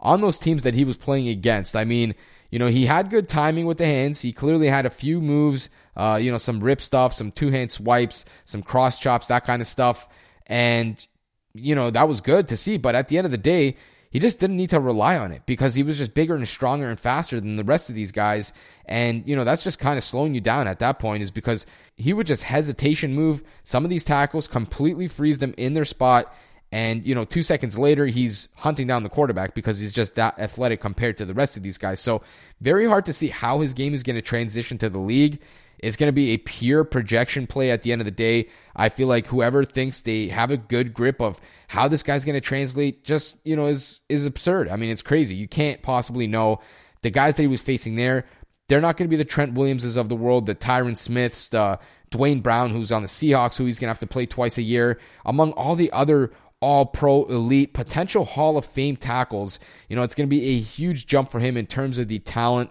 on 0.00 0.20
those 0.20 0.38
teams 0.38 0.62
that 0.62 0.74
he 0.74 0.84
was 0.84 0.96
playing 0.96 1.28
against. 1.28 1.76
I 1.76 1.84
mean, 1.84 2.14
you 2.50 2.58
know, 2.58 2.68
he 2.68 2.86
had 2.86 3.10
good 3.10 3.28
timing 3.28 3.66
with 3.66 3.78
the 3.78 3.86
hands. 3.86 4.20
He 4.20 4.32
clearly 4.32 4.68
had 4.68 4.86
a 4.86 4.90
few 4.90 5.20
moves, 5.20 5.68
uh, 5.96 6.18
you 6.20 6.30
know, 6.30 6.38
some 6.38 6.60
rip 6.60 6.80
stuff, 6.80 7.12
some 7.12 7.30
two 7.30 7.50
hand 7.50 7.70
swipes, 7.70 8.24
some 8.44 8.62
cross 8.62 8.98
chops, 8.98 9.26
that 9.26 9.44
kind 9.44 9.60
of 9.60 9.68
stuff. 9.68 10.08
And, 10.46 11.06
you 11.52 11.74
know, 11.74 11.90
that 11.90 12.08
was 12.08 12.20
good 12.20 12.48
to 12.48 12.56
see. 12.56 12.78
But 12.78 12.94
at 12.94 13.08
the 13.08 13.18
end 13.18 13.26
of 13.26 13.30
the 13.30 13.38
day, 13.38 13.76
he 14.10 14.18
just 14.18 14.38
didn't 14.38 14.56
need 14.56 14.70
to 14.70 14.80
rely 14.80 15.18
on 15.18 15.32
it 15.32 15.42
because 15.44 15.74
he 15.74 15.82
was 15.82 15.98
just 15.98 16.14
bigger 16.14 16.34
and 16.34 16.48
stronger 16.48 16.88
and 16.88 16.98
faster 16.98 17.38
than 17.38 17.56
the 17.56 17.64
rest 17.64 17.90
of 17.90 17.94
these 17.94 18.10
guys. 18.10 18.54
And, 18.86 19.22
you 19.28 19.36
know, 19.36 19.44
that's 19.44 19.64
just 19.64 19.78
kind 19.78 19.98
of 19.98 20.04
slowing 20.04 20.34
you 20.34 20.40
down 20.40 20.66
at 20.66 20.78
that 20.78 20.98
point, 20.98 21.22
is 21.22 21.30
because 21.30 21.66
he 21.96 22.14
would 22.14 22.26
just 22.26 22.44
hesitation 22.44 23.14
move 23.14 23.42
some 23.64 23.84
of 23.84 23.90
these 23.90 24.04
tackles, 24.04 24.48
completely 24.48 25.08
freeze 25.08 25.40
them 25.40 25.54
in 25.58 25.74
their 25.74 25.84
spot. 25.84 26.34
And, 26.70 27.06
you 27.06 27.14
know, 27.14 27.24
two 27.24 27.42
seconds 27.42 27.78
later, 27.78 28.06
he's 28.06 28.48
hunting 28.54 28.86
down 28.86 29.02
the 29.02 29.08
quarterback 29.08 29.54
because 29.54 29.78
he's 29.78 29.92
just 29.92 30.16
that 30.16 30.38
athletic 30.38 30.80
compared 30.80 31.16
to 31.16 31.24
the 31.24 31.32
rest 31.32 31.56
of 31.56 31.62
these 31.62 31.78
guys. 31.78 31.98
So, 31.98 32.22
very 32.60 32.86
hard 32.86 33.06
to 33.06 33.12
see 33.12 33.28
how 33.28 33.60
his 33.60 33.72
game 33.72 33.94
is 33.94 34.02
going 34.02 34.16
to 34.16 34.22
transition 34.22 34.76
to 34.78 34.90
the 34.90 34.98
league. 34.98 35.40
It's 35.78 35.96
going 35.96 36.08
to 36.08 36.12
be 36.12 36.30
a 36.30 36.38
pure 36.38 36.84
projection 36.84 37.46
play 37.46 37.70
at 37.70 37.82
the 37.82 37.92
end 37.92 38.00
of 38.00 38.04
the 38.04 38.10
day. 38.10 38.48
I 38.74 38.88
feel 38.88 39.08
like 39.08 39.26
whoever 39.26 39.64
thinks 39.64 40.02
they 40.02 40.28
have 40.28 40.50
a 40.50 40.56
good 40.56 40.92
grip 40.92 41.22
of 41.22 41.40
how 41.68 41.88
this 41.88 42.02
guy's 42.02 42.24
going 42.24 42.34
to 42.34 42.40
translate 42.40 43.04
just, 43.04 43.36
you 43.44 43.56
know, 43.56 43.66
is 43.66 44.00
is 44.08 44.26
absurd. 44.26 44.68
I 44.68 44.76
mean, 44.76 44.90
it's 44.90 45.02
crazy. 45.02 45.36
You 45.36 45.48
can't 45.48 45.80
possibly 45.82 46.26
know 46.26 46.60
the 47.02 47.10
guys 47.10 47.36
that 47.36 47.42
he 47.42 47.48
was 47.48 47.62
facing 47.62 47.96
there. 47.96 48.26
They're 48.68 48.80
not 48.80 48.96
going 48.96 49.08
to 49.08 49.10
be 49.10 49.16
the 49.16 49.24
Trent 49.24 49.54
Williamses 49.54 49.96
of 49.96 50.08
the 50.08 50.16
world, 50.16 50.46
the 50.46 50.54
Tyron 50.54 50.96
Smiths, 50.96 51.48
the 51.48 51.78
Duane 52.10 52.40
Brown, 52.40 52.70
who's 52.70 52.92
on 52.92 53.02
the 53.02 53.08
Seahawks, 53.08 53.56
who 53.56 53.64
he's 53.64 53.78
going 53.78 53.86
to 53.86 53.92
have 53.92 53.98
to 54.00 54.06
play 54.06 54.26
twice 54.26 54.58
a 54.58 54.62
year, 54.62 54.98
among 55.24 55.52
all 55.52 55.74
the 55.74 55.90
other 55.92 56.32
all 56.60 56.86
pro 56.86 57.24
elite 57.24 57.72
potential 57.72 58.24
Hall 58.24 58.56
of 58.56 58.66
Fame 58.66 58.96
tackles. 58.96 59.60
You 59.88 59.96
know, 59.96 60.02
it's 60.02 60.14
going 60.14 60.28
to 60.28 60.34
be 60.34 60.44
a 60.44 60.60
huge 60.60 61.06
jump 61.06 61.30
for 61.30 61.40
him 61.40 61.56
in 61.56 61.66
terms 61.66 61.98
of 61.98 62.08
the 62.08 62.18
talent 62.18 62.70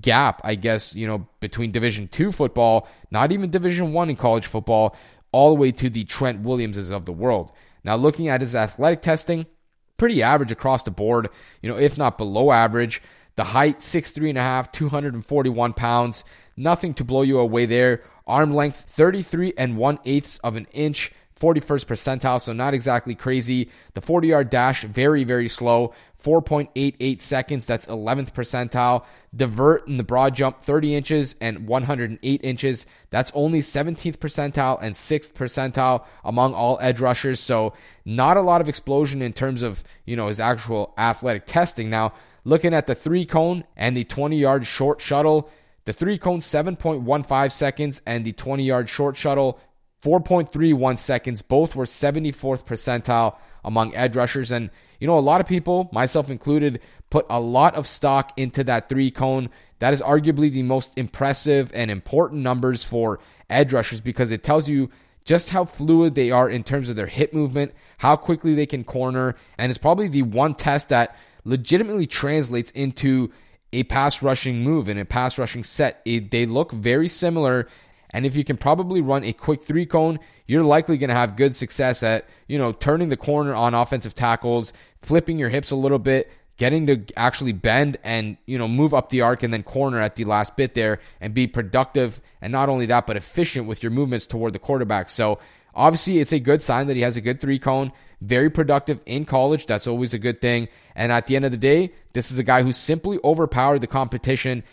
gap, 0.00 0.40
I 0.44 0.54
guess, 0.54 0.94
you 0.94 1.06
know, 1.06 1.26
between 1.40 1.72
Division 1.72 2.08
2 2.08 2.32
football, 2.32 2.88
not 3.10 3.32
even 3.32 3.50
Division 3.50 3.92
1 3.92 4.10
in 4.10 4.16
college 4.16 4.46
football, 4.46 4.96
all 5.32 5.50
the 5.50 5.60
way 5.60 5.72
to 5.72 5.90
the 5.90 6.04
Trent 6.04 6.42
Williamses 6.42 6.90
of 6.90 7.04
the 7.04 7.12
world. 7.12 7.52
Now, 7.84 7.96
looking 7.96 8.28
at 8.28 8.40
his 8.40 8.54
athletic 8.54 9.02
testing, 9.02 9.46
pretty 9.96 10.22
average 10.22 10.52
across 10.52 10.82
the 10.82 10.90
board, 10.90 11.28
you 11.62 11.70
know, 11.70 11.78
if 11.78 11.96
not 11.96 12.18
below 12.18 12.52
average. 12.52 13.02
The 13.36 13.44
height, 13.44 13.80
6'3 13.80 14.30
and 14.30 14.38
a 14.38 14.42
half, 14.42 14.72
241 14.72 15.74
pounds. 15.74 16.24
Nothing 16.56 16.94
to 16.94 17.04
blow 17.04 17.22
you 17.22 17.38
away 17.38 17.66
there. 17.66 18.02
Arm 18.26 18.54
length, 18.54 18.86
33 18.88 19.52
and 19.58 19.76
1 19.76 19.98
eighths 20.04 20.38
of 20.38 20.56
an 20.56 20.66
inch. 20.72 21.12
41st 21.40 21.84
percentile, 21.84 22.40
so 22.40 22.52
not 22.52 22.72
exactly 22.72 23.14
crazy. 23.14 23.70
The 23.92 24.00
40 24.00 24.28
yard 24.28 24.50
dash, 24.50 24.84
very, 24.84 25.22
very 25.22 25.48
slow. 25.48 25.92
4.88 26.22 27.20
seconds, 27.20 27.66
that's 27.66 27.84
11th 27.86 28.32
percentile. 28.32 29.04
Divert 29.34 29.86
in 29.86 29.98
the 29.98 30.02
broad 30.02 30.34
jump, 30.34 30.60
30 30.60 30.94
inches 30.94 31.34
and 31.42 31.68
108 31.68 32.40
inches. 32.42 32.86
That's 33.10 33.30
only 33.34 33.60
17th 33.60 34.16
percentile 34.16 34.78
and 34.80 34.94
6th 34.94 35.34
percentile 35.34 36.06
among 36.24 36.54
all 36.54 36.78
edge 36.80 37.00
rushers. 37.00 37.38
So, 37.38 37.74
not 38.06 38.38
a 38.38 38.42
lot 38.42 38.62
of 38.62 38.68
explosion 38.68 39.20
in 39.20 39.34
terms 39.34 39.62
of, 39.62 39.84
you 40.06 40.16
know, 40.16 40.28
his 40.28 40.40
actual 40.40 40.94
athletic 40.96 41.44
testing. 41.44 41.90
Now, 41.90 42.14
looking 42.44 42.72
at 42.72 42.86
the 42.86 42.94
three 42.94 43.26
cone 43.26 43.64
and 43.76 43.94
the 43.94 44.04
20 44.04 44.38
yard 44.38 44.66
short 44.66 45.02
shuttle, 45.02 45.50
the 45.84 45.92
three 45.92 46.16
cone 46.16 46.40
7.15 46.40 47.52
seconds 47.52 48.00
and 48.06 48.24
the 48.24 48.32
20 48.32 48.64
yard 48.64 48.88
short 48.88 49.16
shuttle 49.16 49.60
4.31 50.06 50.98
seconds. 50.98 51.42
Both 51.42 51.74
were 51.74 51.84
74th 51.84 52.64
percentile 52.64 53.36
among 53.64 53.92
edge 53.96 54.14
rushers. 54.14 54.52
And, 54.52 54.70
you 55.00 55.08
know, 55.08 55.18
a 55.18 55.20
lot 55.20 55.40
of 55.40 55.48
people, 55.48 55.90
myself 55.92 56.30
included, 56.30 56.80
put 57.10 57.26
a 57.28 57.40
lot 57.40 57.74
of 57.74 57.88
stock 57.88 58.32
into 58.36 58.62
that 58.64 58.88
three 58.88 59.10
cone. 59.10 59.50
That 59.80 59.92
is 59.92 60.00
arguably 60.00 60.52
the 60.52 60.62
most 60.62 60.96
impressive 60.96 61.72
and 61.74 61.90
important 61.90 62.42
numbers 62.42 62.84
for 62.84 63.18
edge 63.50 63.72
rushers 63.72 64.00
because 64.00 64.30
it 64.30 64.44
tells 64.44 64.68
you 64.68 64.90
just 65.24 65.50
how 65.50 65.64
fluid 65.64 66.14
they 66.14 66.30
are 66.30 66.48
in 66.48 66.62
terms 66.62 66.88
of 66.88 66.94
their 66.94 67.08
hit 67.08 67.34
movement, 67.34 67.74
how 67.98 68.14
quickly 68.14 68.54
they 68.54 68.64
can 68.64 68.84
corner, 68.84 69.34
and 69.58 69.70
it's 69.70 69.78
probably 69.78 70.06
the 70.06 70.22
one 70.22 70.54
test 70.54 70.90
that 70.90 71.16
legitimately 71.44 72.06
translates 72.06 72.70
into 72.70 73.32
a 73.72 73.82
pass 73.82 74.22
rushing 74.22 74.62
move 74.62 74.86
and 74.86 75.00
a 75.00 75.04
pass 75.04 75.36
rushing 75.36 75.64
set. 75.64 76.00
It, 76.04 76.30
they 76.30 76.46
look 76.46 76.70
very 76.70 77.08
similar, 77.08 77.66
and 78.16 78.24
if 78.24 78.34
you 78.34 78.44
can 78.44 78.56
probably 78.56 79.02
run 79.02 79.24
a 79.24 79.34
quick 79.34 79.62
three 79.62 79.84
cone, 79.84 80.18
you're 80.46 80.62
likely 80.62 80.96
going 80.96 81.10
to 81.10 81.14
have 81.14 81.36
good 81.36 81.54
success 81.54 82.02
at 82.02 82.24
you 82.48 82.56
know 82.56 82.72
turning 82.72 83.10
the 83.10 83.16
corner 83.16 83.54
on 83.54 83.74
offensive 83.74 84.14
tackles, 84.14 84.72
flipping 85.02 85.38
your 85.38 85.50
hips 85.50 85.70
a 85.70 85.76
little 85.76 85.98
bit, 85.98 86.30
getting 86.56 86.86
to 86.86 87.04
actually 87.14 87.52
bend 87.52 87.98
and 88.02 88.38
you 88.46 88.56
know 88.56 88.66
move 88.66 88.94
up 88.94 89.10
the 89.10 89.20
arc 89.20 89.42
and 89.42 89.52
then 89.52 89.62
corner 89.62 90.00
at 90.00 90.16
the 90.16 90.24
last 90.24 90.56
bit 90.56 90.72
there 90.72 90.98
and 91.20 91.34
be 91.34 91.46
productive 91.46 92.18
and 92.40 92.50
not 92.50 92.70
only 92.70 92.86
that 92.86 93.06
but 93.06 93.18
efficient 93.18 93.66
with 93.66 93.82
your 93.82 93.92
movements 93.92 94.26
toward 94.26 94.54
the 94.54 94.58
quarterback. 94.58 95.10
So 95.10 95.38
obviously 95.74 96.18
it's 96.18 96.32
a 96.32 96.40
good 96.40 96.62
sign 96.62 96.86
that 96.86 96.96
he 96.96 97.02
has 97.02 97.18
a 97.18 97.20
good 97.20 97.38
three 97.38 97.58
cone 97.58 97.92
very 98.22 98.48
productive 98.48 98.98
in 99.04 99.26
college. 99.26 99.66
That's 99.66 99.86
always 99.86 100.14
a 100.14 100.18
good 100.18 100.40
thing. 100.40 100.68
And 100.94 101.12
at 101.12 101.26
the 101.26 101.36
end 101.36 101.44
of 101.44 101.50
the 101.50 101.58
day 101.58 101.92
this 102.14 102.30
is 102.30 102.38
a 102.38 102.42
guy 102.42 102.62
who 102.62 102.72
simply 102.72 103.18
overpowered 103.22 103.80
the 103.82 103.86
competition 103.86 104.64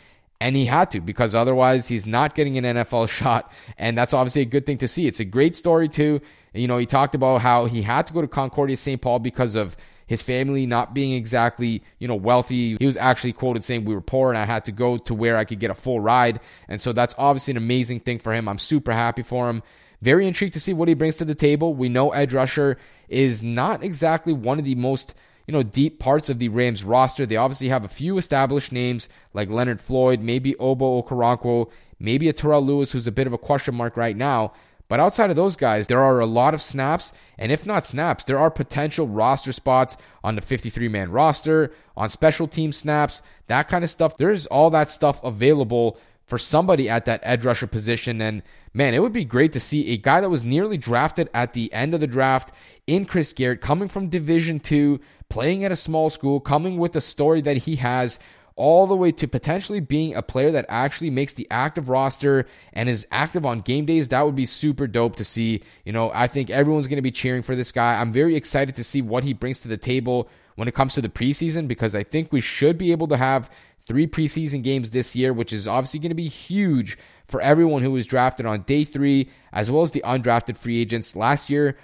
and 0.44 0.58
he 0.58 0.66
had 0.66 0.92
to 0.92 1.00
because 1.00 1.34
otherwise 1.34 1.88
he's 1.88 2.06
not 2.06 2.36
getting 2.36 2.58
an 2.58 2.66
NFL 2.66 3.08
shot 3.20 3.52
and 3.78 3.98
that's 3.98 4.14
obviously 4.14 4.42
a 4.42 4.46
good 4.46 4.66
thing 4.66 4.78
to 4.80 4.88
see 4.88 5.08
it's 5.08 5.22
a 5.22 5.26
great 5.26 5.56
story 5.56 5.88
too 5.88 6.20
you 6.54 6.68
know 6.68 6.78
he 6.78 6.86
talked 6.86 7.16
about 7.16 7.42
how 7.42 7.66
he 7.66 7.82
had 7.82 8.06
to 8.08 8.14
go 8.14 8.22
to 8.22 8.28
Concordia 8.28 8.76
St. 8.78 9.02
Paul 9.02 9.20
because 9.20 9.56
of 9.56 9.78
his 10.06 10.22
family 10.22 10.66
not 10.66 10.94
being 10.94 11.14
exactly, 11.14 11.82
you 11.98 12.08
know, 12.08 12.16
wealthy. 12.16 12.76
He 12.78 12.86
was 12.86 12.98
actually 12.98 13.34
quoted 13.34 13.64
saying 13.64 13.86
we 13.86 13.96
were 13.96 14.02
poor 14.02 14.30
and 14.30 14.38
I 14.38 14.46
had 14.46 14.66
to 14.66 14.72
go 14.72 14.98
to 14.98 15.14
where 15.14 15.38
I 15.38 15.46
could 15.46 15.60
get 15.60 15.72
a 15.72 15.76
full 15.76 16.00
ride. 16.00 16.40
And 16.68 16.82
so 16.82 16.94
that's 16.94 17.16
obviously 17.18 17.52
an 17.52 17.58
amazing 17.58 18.02
thing 18.02 18.20
for 18.20 18.34
him. 18.34 18.48
I'm 18.48 18.58
super 18.58 18.92
happy 18.92 19.24
for 19.24 19.50
him. 19.50 19.64
Very 20.02 20.28
intrigued 20.28 20.54
to 20.54 20.60
see 20.60 20.74
what 20.74 20.90
he 20.90 20.94
brings 20.94 21.18
to 21.18 21.26
the 21.26 21.36
table. 21.36 21.74
We 21.74 21.88
know 21.90 22.12
edge 22.12 22.34
rusher 22.34 22.78
is 23.08 23.42
not 23.42 23.84
exactly 23.84 24.34
one 24.34 24.60
of 24.60 24.66
the 24.66 24.76
most 24.76 25.14
you 25.48 25.54
know, 25.54 25.64
deep 25.64 26.00
parts 26.00 26.30
of 26.30 26.40
the 26.40 26.50
Rams 26.50 26.84
roster. 26.84 27.26
They 27.26 27.36
obviously 27.36 27.70
have 27.70 27.84
a 27.84 27.90
few 27.90 28.18
established 28.18 28.72
names 28.72 29.10
like 29.34 29.50
Leonard 29.50 29.82
Floyd, 29.82 30.22
maybe 30.22 30.54
Ogbo 30.56 31.04
Okoronkwo, 31.04 31.70
maybe 32.00 32.30
a 32.30 32.34
Terrell 32.34 32.66
Lewis, 32.66 32.92
who's 32.92 33.08
a 33.08 33.12
bit 33.12 33.28
of 33.28 33.34
a 33.34 33.38
question 33.38 33.76
mark 33.76 33.98
right 33.98 34.16
now. 34.16 34.54
But 34.88 35.00
outside 35.00 35.30
of 35.30 35.36
those 35.36 35.56
guys, 35.56 35.88
there 35.88 36.04
are 36.04 36.20
a 36.20 36.26
lot 36.26 36.54
of 36.54 36.62
snaps, 36.62 37.14
and 37.40 37.52
if 37.52 37.66
not 37.66 37.86
snaps, 37.86 38.26
there 38.26 38.38
are 38.38 38.52
potential 38.52 39.08
roster 39.08 39.52
spots 39.52 39.98
on 40.24 40.36
the 40.36 40.42
53 40.42 40.88
man 40.88 41.10
roster, 41.10 41.74
on 41.98 42.10
special 42.10 42.48
team 42.48 42.72
snaps, 42.72 43.22
that 43.48 43.68
kind 43.68 43.84
of 43.84 43.90
stuff. 43.90 44.18
There's 44.18 44.46
all 44.48 44.70
that 44.72 44.90
stuff 44.90 45.24
available 45.24 45.98
for 46.26 46.38
somebody 46.38 46.90
at 46.90 47.06
that 47.06 47.22
edge 47.24 47.46
rusher 47.46 47.68
position. 47.68 48.22
And 48.22 48.44
man, 48.74 48.94
it 48.94 49.02
would 49.02 49.14
be 49.14 49.26
great 49.26 49.54
to 49.54 49.60
see 49.60 49.92
a 49.92 49.98
guy 49.98 50.22
that 50.22 50.30
was 50.30 50.44
nearly 50.44 50.78
drafted 50.78 51.30
at 51.34 51.54
the 51.54 51.72
end 51.74 51.94
of 51.94 52.00
the 52.00 52.08
draft 52.08 52.52
in 52.88 53.06
Chris 53.06 53.34
Garrett 53.34 53.62
coming 53.62 53.88
from 53.88 54.10
Division 54.10 54.60
Two, 54.60 55.00
playing 55.30 55.64
at 55.64 55.72
a 55.72 55.76
small 55.76 56.10
school, 56.10 56.40
coming 56.40 56.78
with 56.78 56.94
the 56.94 57.02
story 57.02 57.42
that 57.42 57.58
he 57.58 57.76
has 57.78 58.20
all 58.56 58.86
the 58.86 58.96
way 58.96 59.12
to 59.12 59.28
potentially 59.28 59.80
being 59.80 60.14
a 60.14 60.22
player 60.22 60.52
that 60.52 60.66
actually 60.70 61.10
makes 61.10 61.34
the 61.34 61.48
active 61.50 61.90
roster 61.90 62.46
and 62.74 62.88
is 62.88 63.08
active 63.12 63.46
on 63.46 63.62
game 63.62 63.86
days. 63.86 64.10
That 64.10 64.26
would 64.26 64.36
be 64.36 64.46
super 64.46 64.86
dope 64.86 65.16
to 65.16 65.24
see. 65.24 65.64
You 65.86 65.94
know, 65.94 66.12
I 66.14 66.28
think 66.28 66.50
everyone's 66.50 66.88
going 66.88 66.98
to 66.98 67.02
be 67.02 67.12
cheering 67.12 67.42
for 67.42 67.56
this 67.56 67.72
guy. 67.72 68.00
I'm 68.00 68.14
very 68.14 68.36
excited 68.36 68.76
to 68.76 68.84
see 68.84 69.02
what 69.02 69.24
he 69.24 69.34
brings 69.34 69.62
to 69.62 69.68
the 69.68 69.78
table 69.78 70.30
when 70.56 70.68
it 70.68 70.76
comes 70.76 70.94
to 70.94 71.02
the 71.02 71.10
preseason 71.10 71.68
because 71.68 71.96
I 71.96 72.04
think 72.04 72.32
we 72.32 72.42
should 72.42 72.78
be 72.78 72.92
able 72.92 73.08
to 73.08 73.18
have 73.18 73.50
three 73.88 74.06
preseason 74.06 74.64
games 74.64 74.92
this 74.92 75.16
year, 75.16 75.34
which 75.34 75.52
is 75.52 75.68
obviously 75.68 76.00
going 76.00 76.12
to 76.12 76.16
be 76.16 76.28
huge 76.28 76.98
for 77.34 77.42
everyone 77.42 77.82
who 77.82 77.92
was 77.92 78.06
drafted 78.06 78.46
on 78.46 78.62
day 78.62 78.84
three, 78.84 79.28
as 79.52 79.72
well 79.72 79.82
as 79.82 79.92
the 79.92 80.04
undrafted 80.06 80.56
free 80.56 80.80
agents. 80.80 81.16
Last 81.16 81.50
year, 81.50 81.76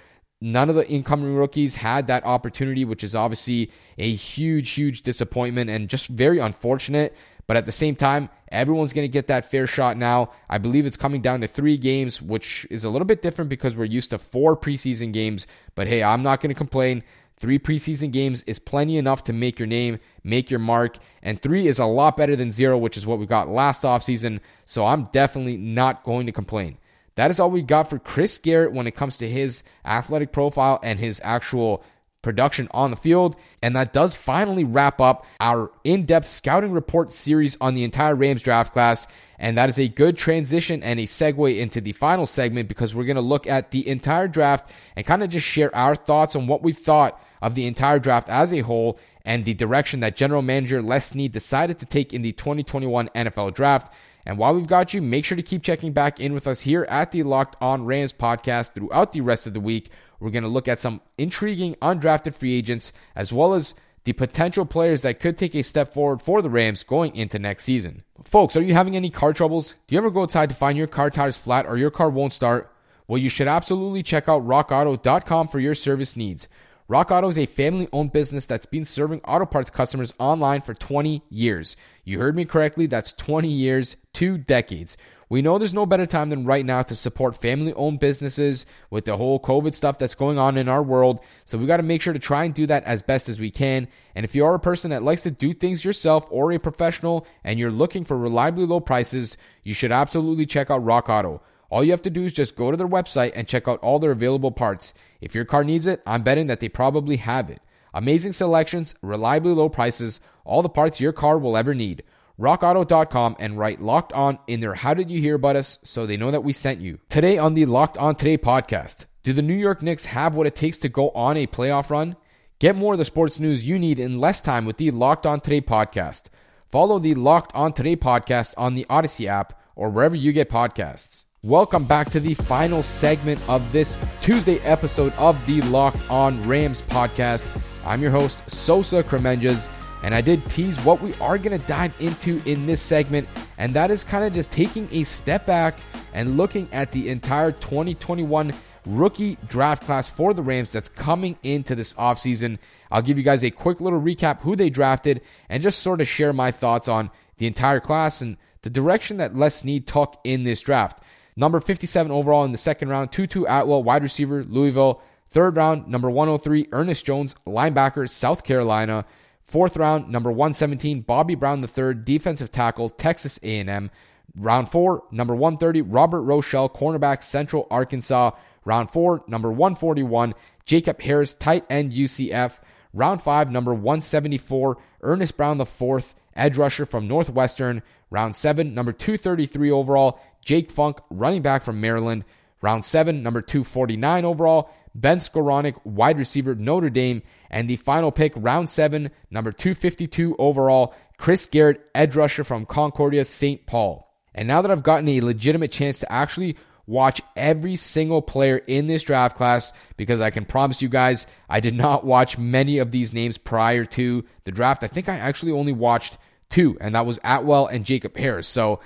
None 0.42 0.70
of 0.70 0.74
the 0.74 0.88
incoming 0.88 1.34
rookies 1.34 1.74
had 1.74 2.06
that 2.06 2.24
opportunity, 2.24 2.86
which 2.86 3.04
is 3.04 3.14
obviously 3.14 3.70
a 3.98 4.14
huge, 4.14 4.70
huge 4.70 5.02
disappointment 5.02 5.68
and 5.68 5.86
just 5.86 6.08
very 6.08 6.38
unfortunate. 6.38 7.14
But 7.46 7.58
at 7.58 7.66
the 7.66 7.72
same 7.72 7.94
time, 7.94 8.30
everyone's 8.50 8.94
going 8.94 9.06
to 9.06 9.12
get 9.12 9.26
that 9.26 9.50
fair 9.50 9.66
shot 9.66 9.98
now. 9.98 10.30
I 10.48 10.56
believe 10.56 10.86
it's 10.86 10.96
coming 10.96 11.20
down 11.20 11.42
to 11.42 11.46
three 11.46 11.76
games, 11.76 12.22
which 12.22 12.66
is 12.70 12.84
a 12.84 12.90
little 12.90 13.04
bit 13.04 13.20
different 13.20 13.50
because 13.50 13.76
we're 13.76 13.84
used 13.84 14.10
to 14.10 14.18
four 14.18 14.56
preseason 14.56 15.12
games. 15.12 15.46
But 15.74 15.88
hey, 15.88 16.02
I'm 16.02 16.22
not 16.22 16.40
going 16.40 16.54
to 16.54 16.58
complain. 16.58 17.02
Three 17.40 17.58
preseason 17.58 18.12
games 18.12 18.44
is 18.46 18.58
plenty 18.58 18.98
enough 18.98 19.24
to 19.24 19.32
make 19.32 19.58
your 19.58 19.66
name, 19.66 19.98
make 20.22 20.50
your 20.50 20.60
mark, 20.60 20.98
and 21.22 21.40
three 21.40 21.66
is 21.66 21.78
a 21.78 21.86
lot 21.86 22.18
better 22.18 22.36
than 22.36 22.52
zero, 22.52 22.76
which 22.76 22.98
is 22.98 23.06
what 23.06 23.18
we 23.18 23.24
got 23.24 23.48
last 23.48 23.82
offseason. 23.82 24.40
So 24.66 24.84
I'm 24.84 25.08
definitely 25.12 25.56
not 25.56 26.04
going 26.04 26.26
to 26.26 26.32
complain. 26.32 26.76
That 27.14 27.30
is 27.30 27.40
all 27.40 27.50
we 27.50 27.62
got 27.62 27.88
for 27.88 27.98
Chris 27.98 28.36
Garrett 28.36 28.74
when 28.74 28.86
it 28.86 28.94
comes 28.94 29.16
to 29.16 29.28
his 29.28 29.62
athletic 29.86 30.32
profile 30.32 30.80
and 30.82 30.98
his 30.98 31.18
actual 31.24 31.82
production 32.20 32.68
on 32.72 32.90
the 32.90 32.96
field. 32.96 33.36
And 33.62 33.74
that 33.74 33.94
does 33.94 34.14
finally 34.14 34.64
wrap 34.64 35.00
up 35.00 35.24
our 35.40 35.72
in 35.82 36.04
depth 36.04 36.26
scouting 36.26 36.72
report 36.72 37.10
series 37.10 37.56
on 37.58 37.74
the 37.74 37.84
entire 37.84 38.14
Rams 38.14 38.42
draft 38.42 38.74
class. 38.74 39.06
And 39.38 39.56
that 39.56 39.70
is 39.70 39.78
a 39.78 39.88
good 39.88 40.18
transition 40.18 40.82
and 40.82 41.00
a 41.00 41.04
segue 41.04 41.58
into 41.58 41.80
the 41.80 41.92
final 41.92 42.26
segment 42.26 42.68
because 42.68 42.94
we're 42.94 43.04
going 43.04 43.16
to 43.16 43.22
look 43.22 43.46
at 43.46 43.70
the 43.70 43.88
entire 43.88 44.28
draft 44.28 44.70
and 44.94 45.06
kind 45.06 45.22
of 45.22 45.30
just 45.30 45.46
share 45.46 45.74
our 45.74 45.94
thoughts 45.94 46.36
on 46.36 46.46
what 46.46 46.62
we 46.62 46.74
thought 46.74 47.18
of 47.40 47.54
the 47.54 47.66
entire 47.66 47.98
draft 47.98 48.28
as 48.28 48.52
a 48.52 48.60
whole 48.60 48.98
and 49.24 49.44
the 49.44 49.54
direction 49.54 50.00
that 50.00 50.16
general 50.16 50.42
manager 50.42 50.82
Les 50.82 51.06
Snead 51.06 51.32
decided 51.32 51.78
to 51.78 51.86
take 51.86 52.12
in 52.12 52.22
the 52.22 52.32
2021 52.32 53.08
NFL 53.14 53.54
draft. 53.54 53.92
And 54.26 54.38
while 54.38 54.54
we've 54.54 54.66
got 54.66 54.92
you, 54.92 55.02
make 55.02 55.24
sure 55.24 55.36
to 55.36 55.42
keep 55.42 55.62
checking 55.62 55.92
back 55.92 56.20
in 56.20 56.34
with 56.34 56.46
us 56.46 56.60
here 56.60 56.84
at 56.88 57.10
the 57.10 57.22
Locked 57.22 57.56
On 57.60 57.84
Rams 57.84 58.12
podcast 58.12 58.72
throughout 58.72 59.12
the 59.12 59.20
rest 59.22 59.46
of 59.46 59.54
the 59.54 59.60
week. 59.60 59.90
We're 60.20 60.30
going 60.30 60.44
to 60.44 60.48
look 60.48 60.68
at 60.68 60.78
some 60.78 61.00
intriguing 61.16 61.74
undrafted 61.76 62.34
free 62.34 62.54
agents 62.54 62.92
as 63.16 63.32
well 63.32 63.54
as 63.54 63.74
the 64.04 64.12
potential 64.12 64.64
players 64.64 65.02
that 65.02 65.20
could 65.20 65.36
take 65.36 65.54
a 65.54 65.62
step 65.62 65.92
forward 65.92 66.22
for 66.22 66.42
the 66.42 66.50
Rams 66.50 66.82
going 66.82 67.14
into 67.14 67.38
next 67.38 67.64
season. 67.64 68.02
Folks, 68.24 68.56
are 68.56 68.62
you 68.62 68.74
having 68.74 68.96
any 68.96 69.10
car 69.10 69.32
troubles? 69.32 69.74
Do 69.86 69.94
you 69.94 69.98
ever 69.98 70.10
go 70.10 70.22
outside 70.22 70.48
to 70.50 70.54
find 70.54 70.76
your 70.76 70.86
car 70.86 71.10
tires 71.10 71.36
flat 71.36 71.66
or 71.66 71.76
your 71.76 71.90
car 71.90 72.10
won't 72.10 72.32
start? 72.32 72.72
Well, 73.08 73.18
you 73.18 73.28
should 73.28 73.48
absolutely 73.48 74.02
check 74.02 74.28
out 74.28 74.46
rockauto.com 74.46 75.48
for 75.48 75.58
your 75.58 75.74
service 75.74 76.16
needs. 76.16 76.46
Rock 76.90 77.12
Auto 77.12 77.28
is 77.28 77.38
a 77.38 77.46
family 77.46 77.86
owned 77.92 78.10
business 78.10 78.46
that's 78.46 78.66
been 78.66 78.84
serving 78.84 79.20
auto 79.20 79.46
parts 79.46 79.70
customers 79.70 80.12
online 80.18 80.60
for 80.60 80.74
20 80.74 81.22
years. 81.30 81.76
You 82.02 82.18
heard 82.18 82.34
me 82.34 82.44
correctly, 82.44 82.86
that's 82.86 83.12
20 83.12 83.46
years, 83.46 83.94
two 84.12 84.36
decades. 84.36 84.96
We 85.28 85.40
know 85.40 85.56
there's 85.56 85.72
no 85.72 85.86
better 85.86 86.04
time 86.04 86.30
than 86.30 86.44
right 86.44 86.66
now 86.66 86.82
to 86.82 86.96
support 86.96 87.40
family 87.40 87.72
owned 87.74 88.00
businesses 88.00 88.66
with 88.90 89.04
the 89.04 89.16
whole 89.16 89.38
COVID 89.38 89.76
stuff 89.76 89.98
that's 89.98 90.16
going 90.16 90.36
on 90.36 90.58
in 90.58 90.68
our 90.68 90.82
world. 90.82 91.20
So 91.44 91.58
we 91.58 91.66
got 91.66 91.76
to 91.76 91.84
make 91.84 92.02
sure 92.02 92.12
to 92.12 92.18
try 92.18 92.42
and 92.42 92.52
do 92.52 92.66
that 92.66 92.82
as 92.82 93.02
best 93.02 93.28
as 93.28 93.38
we 93.38 93.52
can. 93.52 93.86
And 94.16 94.24
if 94.24 94.34
you 94.34 94.44
are 94.44 94.54
a 94.54 94.58
person 94.58 94.90
that 94.90 95.04
likes 95.04 95.22
to 95.22 95.30
do 95.30 95.52
things 95.52 95.84
yourself 95.84 96.26
or 96.28 96.50
a 96.50 96.58
professional 96.58 97.24
and 97.44 97.56
you're 97.56 97.70
looking 97.70 98.04
for 98.04 98.18
reliably 98.18 98.66
low 98.66 98.80
prices, 98.80 99.36
you 99.62 99.74
should 99.74 99.92
absolutely 99.92 100.44
check 100.44 100.72
out 100.72 100.84
Rock 100.84 101.08
Auto. 101.08 101.40
All 101.70 101.84
you 101.84 101.92
have 101.92 102.02
to 102.02 102.10
do 102.10 102.24
is 102.24 102.32
just 102.32 102.56
go 102.56 102.70
to 102.70 102.76
their 102.76 102.88
website 102.88 103.32
and 103.34 103.46
check 103.46 103.68
out 103.68 103.80
all 103.80 103.98
their 103.98 104.10
available 104.10 104.50
parts. 104.50 104.92
If 105.20 105.34
your 105.34 105.44
car 105.44 105.62
needs 105.62 105.86
it, 105.86 106.02
I'm 106.04 106.24
betting 106.24 106.48
that 106.48 106.60
they 106.60 106.68
probably 106.68 107.16
have 107.16 107.48
it. 107.48 107.62
Amazing 107.94 108.32
selections, 108.32 108.94
reliably 109.02 109.52
low 109.52 109.68
prices, 109.68 110.20
all 110.44 110.62
the 110.62 110.68
parts 110.68 111.00
your 111.00 111.12
car 111.12 111.38
will 111.38 111.56
ever 111.56 111.74
need. 111.74 112.02
RockAuto.com 112.40 113.36
and 113.38 113.58
write 113.58 113.82
Locked 113.82 114.12
On 114.14 114.38
in 114.46 114.60
their 114.60 114.74
How 114.74 114.94
Did 114.94 115.10
You 115.10 115.20
Hear 115.20 115.34
About 115.34 115.56
Us 115.56 115.78
so 115.84 116.06
they 116.06 116.16
know 116.16 116.30
that 116.30 116.42
we 116.42 116.52
sent 116.52 116.80
you. 116.80 116.98
Today 117.08 117.38
on 117.38 117.54
the 117.54 117.66
Locked 117.66 117.98
On 117.98 118.14
Today 118.14 118.38
podcast, 118.38 119.04
do 119.22 119.32
the 119.32 119.42
New 119.42 119.54
York 119.54 119.82
Knicks 119.82 120.06
have 120.06 120.34
what 120.34 120.46
it 120.46 120.54
takes 120.54 120.78
to 120.78 120.88
go 120.88 121.10
on 121.10 121.36
a 121.36 121.46
playoff 121.46 121.90
run? 121.90 122.16
Get 122.58 122.76
more 122.76 122.94
of 122.94 122.98
the 122.98 123.04
sports 123.04 123.38
news 123.38 123.66
you 123.66 123.78
need 123.78 124.00
in 124.00 124.20
less 124.20 124.40
time 124.40 124.64
with 124.64 124.78
the 124.78 124.90
Locked 124.90 125.26
On 125.26 125.40
Today 125.40 125.60
podcast. 125.60 126.30
Follow 126.70 126.98
the 126.98 127.14
Locked 127.14 127.54
On 127.54 127.72
Today 127.72 127.96
podcast 127.96 128.54
on 128.56 128.74
the 128.74 128.86
Odyssey 128.88 129.28
app 129.28 129.60
or 129.76 129.90
wherever 129.90 130.16
you 130.16 130.32
get 130.32 130.48
podcasts. 130.48 131.24
Welcome 131.42 131.86
back 131.86 132.10
to 132.10 132.20
the 132.20 132.34
final 132.34 132.82
segment 132.82 133.42
of 133.48 133.72
this 133.72 133.96
Tuesday 134.20 134.58
episode 134.58 135.14
of 135.14 135.38
the 135.46 135.62
Locked 135.62 136.02
On 136.10 136.42
Rams 136.42 136.82
podcast. 136.82 137.46
I'm 137.82 138.02
your 138.02 138.10
host, 138.10 138.40
Sosa 138.50 139.02
Kremenjas, 139.02 139.70
and 140.02 140.14
I 140.14 140.20
did 140.20 140.44
tease 140.50 140.78
what 140.80 141.00
we 141.00 141.14
are 141.14 141.38
going 141.38 141.58
to 141.58 141.66
dive 141.66 141.94
into 141.98 142.42
in 142.44 142.66
this 142.66 142.82
segment, 142.82 143.26
and 143.56 143.72
that 143.72 143.90
is 143.90 144.04
kind 144.04 144.22
of 144.22 144.34
just 144.34 144.50
taking 144.50 144.86
a 144.92 145.02
step 145.04 145.46
back 145.46 145.78
and 146.12 146.36
looking 146.36 146.68
at 146.72 146.92
the 146.92 147.08
entire 147.08 147.52
2021 147.52 148.52
rookie 148.84 149.38
draft 149.48 149.84
class 149.84 150.10
for 150.10 150.34
the 150.34 150.42
Rams 150.42 150.72
that's 150.72 150.90
coming 150.90 151.38
into 151.42 151.74
this 151.74 151.94
offseason. 151.94 152.58
I'll 152.90 153.00
give 153.00 153.16
you 153.16 153.24
guys 153.24 153.44
a 153.44 153.50
quick 153.50 153.80
little 153.80 154.02
recap 154.02 154.40
who 154.40 154.56
they 154.56 154.68
drafted 154.68 155.22
and 155.48 155.62
just 155.62 155.78
sort 155.78 156.02
of 156.02 156.06
share 156.06 156.34
my 156.34 156.50
thoughts 156.50 156.86
on 156.86 157.10
the 157.38 157.46
entire 157.46 157.80
class 157.80 158.20
and 158.20 158.36
the 158.60 158.68
direction 158.68 159.16
that 159.16 159.34
Les 159.34 159.54
Snead 159.54 159.86
took 159.86 160.20
in 160.22 160.44
this 160.44 160.60
draft. 160.60 161.00
Number 161.36 161.60
57 161.60 162.10
overall 162.12 162.44
in 162.44 162.52
the 162.52 162.58
second 162.58 162.88
round, 162.88 163.12
Tutu 163.12 163.44
Atwell, 163.44 163.82
wide 163.82 164.02
receiver, 164.02 164.44
Louisville. 164.44 165.02
Third 165.28 165.56
round, 165.56 165.86
number 165.86 166.10
103, 166.10 166.68
Ernest 166.72 167.04
Jones, 167.04 167.34
linebacker, 167.46 168.10
South 168.10 168.42
Carolina. 168.42 169.04
Fourth 169.44 169.76
round, 169.76 170.08
number 170.08 170.30
117, 170.30 171.02
Bobby 171.02 171.34
Brown 171.34 171.60
III, 171.60 171.94
defensive 172.04 172.50
tackle, 172.50 172.88
Texas 172.90 173.38
A&M. 173.42 173.90
Round 174.36 174.68
four, 174.68 175.02
number 175.10 175.34
130, 175.34 175.82
Robert 175.82 176.22
Rochell, 176.22 176.72
cornerback, 176.72 177.22
Central 177.22 177.66
Arkansas. 177.70 178.30
Round 178.64 178.90
four, 178.90 179.24
number 179.26 179.50
141, 179.50 180.34
Jacob 180.66 181.00
Harris, 181.00 181.34
tight 181.34 181.64
end 181.68 181.92
UCF. 181.92 182.60
Round 182.92 183.22
five, 183.22 183.50
number 183.50 183.72
174, 183.72 184.78
Ernest 185.02 185.36
Brown 185.36 185.58
the 185.58 185.66
fourth, 185.66 186.14
edge 186.34 186.56
rusher 186.56 186.86
from 186.86 187.08
Northwestern. 187.08 187.82
Round 188.10 188.34
seven, 188.34 188.74
number 188.74 188.92
233 188.92 189.70
overall, 189.70 190.20
Jake 190.44 190.70
Funk, 190.70 190.98
running 191.10 191.42
back 191.42 191.62
from 191.62 191.80
Maryland. 191.80 192.24
Round 192.62 192.84
seven, 192.84 193.22
number 193.22 193.40
249 193.40 194.24
overall, 194.26 194.70
Ben 194.94 195.16
Skowronek, 195.16 195.78
wide 195.84 196.18
receiver, 196.18 196.54
Notre 196.54 196.90
Dame. 196.90 197.22
And 197.48 197.68
the 197.68 197.76
final 197.76 198.12
pick, 198.12 198.32
round 198.36 198.68
seven, 198.68 199.10
number 199.30 199.50
252 199.50 200.36
overall, 200.38 200.94
Chris 201.16 201.46
Garrett, 201.46 201.80
edge 201.94 202.16
rusher 202.16 202.44
from 202.44 202.66
Concordia 202.66 203.24
St. 203.24 203.64
Paul. 203.66 204.06
And 204.34 204.46
now 204.46 204.62
that 204.62 204.70
I've 204.70 204.82
gotten 204.82 205.08
a 205.08 205.20
legitimate 205.20 205.72
chance 205.72 206.00
to 206.00 206.12
actually 206.12 206.56
watch 206.86 207.22
every 207.36 207.76
single 207.76 208.20
player 208.20 208.58
in 208.58 208.86
this 208.86 209.04
draft 209.04 209.36
class, 209.36 209.72
because 209.96 210.20
I 210.20 210.30
can 210.30 210.44
promise 210.44 210.82
you 210.82 210.88
guys, 210.88 211.26
I 211.48 211.60
did 211.60 211.74
not 211.74 212.04
watch 212.04 212.36
many 212.36 212.78
of 212.78 212.90
these 212.90 213.12
names 213.12 213.38
prior 213.38 213.84
to 213.86 214.24
the 214.44 214.52
draft. 214.52 214.82
I 214.82 214.88
think 214.88 215.08
I 215.08 215.16
actually 215.16 215.52
only 215.52 215.72
watched 215.72 216.18
two, 216.48 216.76
and 216.80 216.94
that 216.94 217.06
was 217.06 217.20
Atwell 217.24 217.66
and 217.66 217.84
Jacob 217.84 218.16
Harris. 218.16 218.48
So 218.48 218.80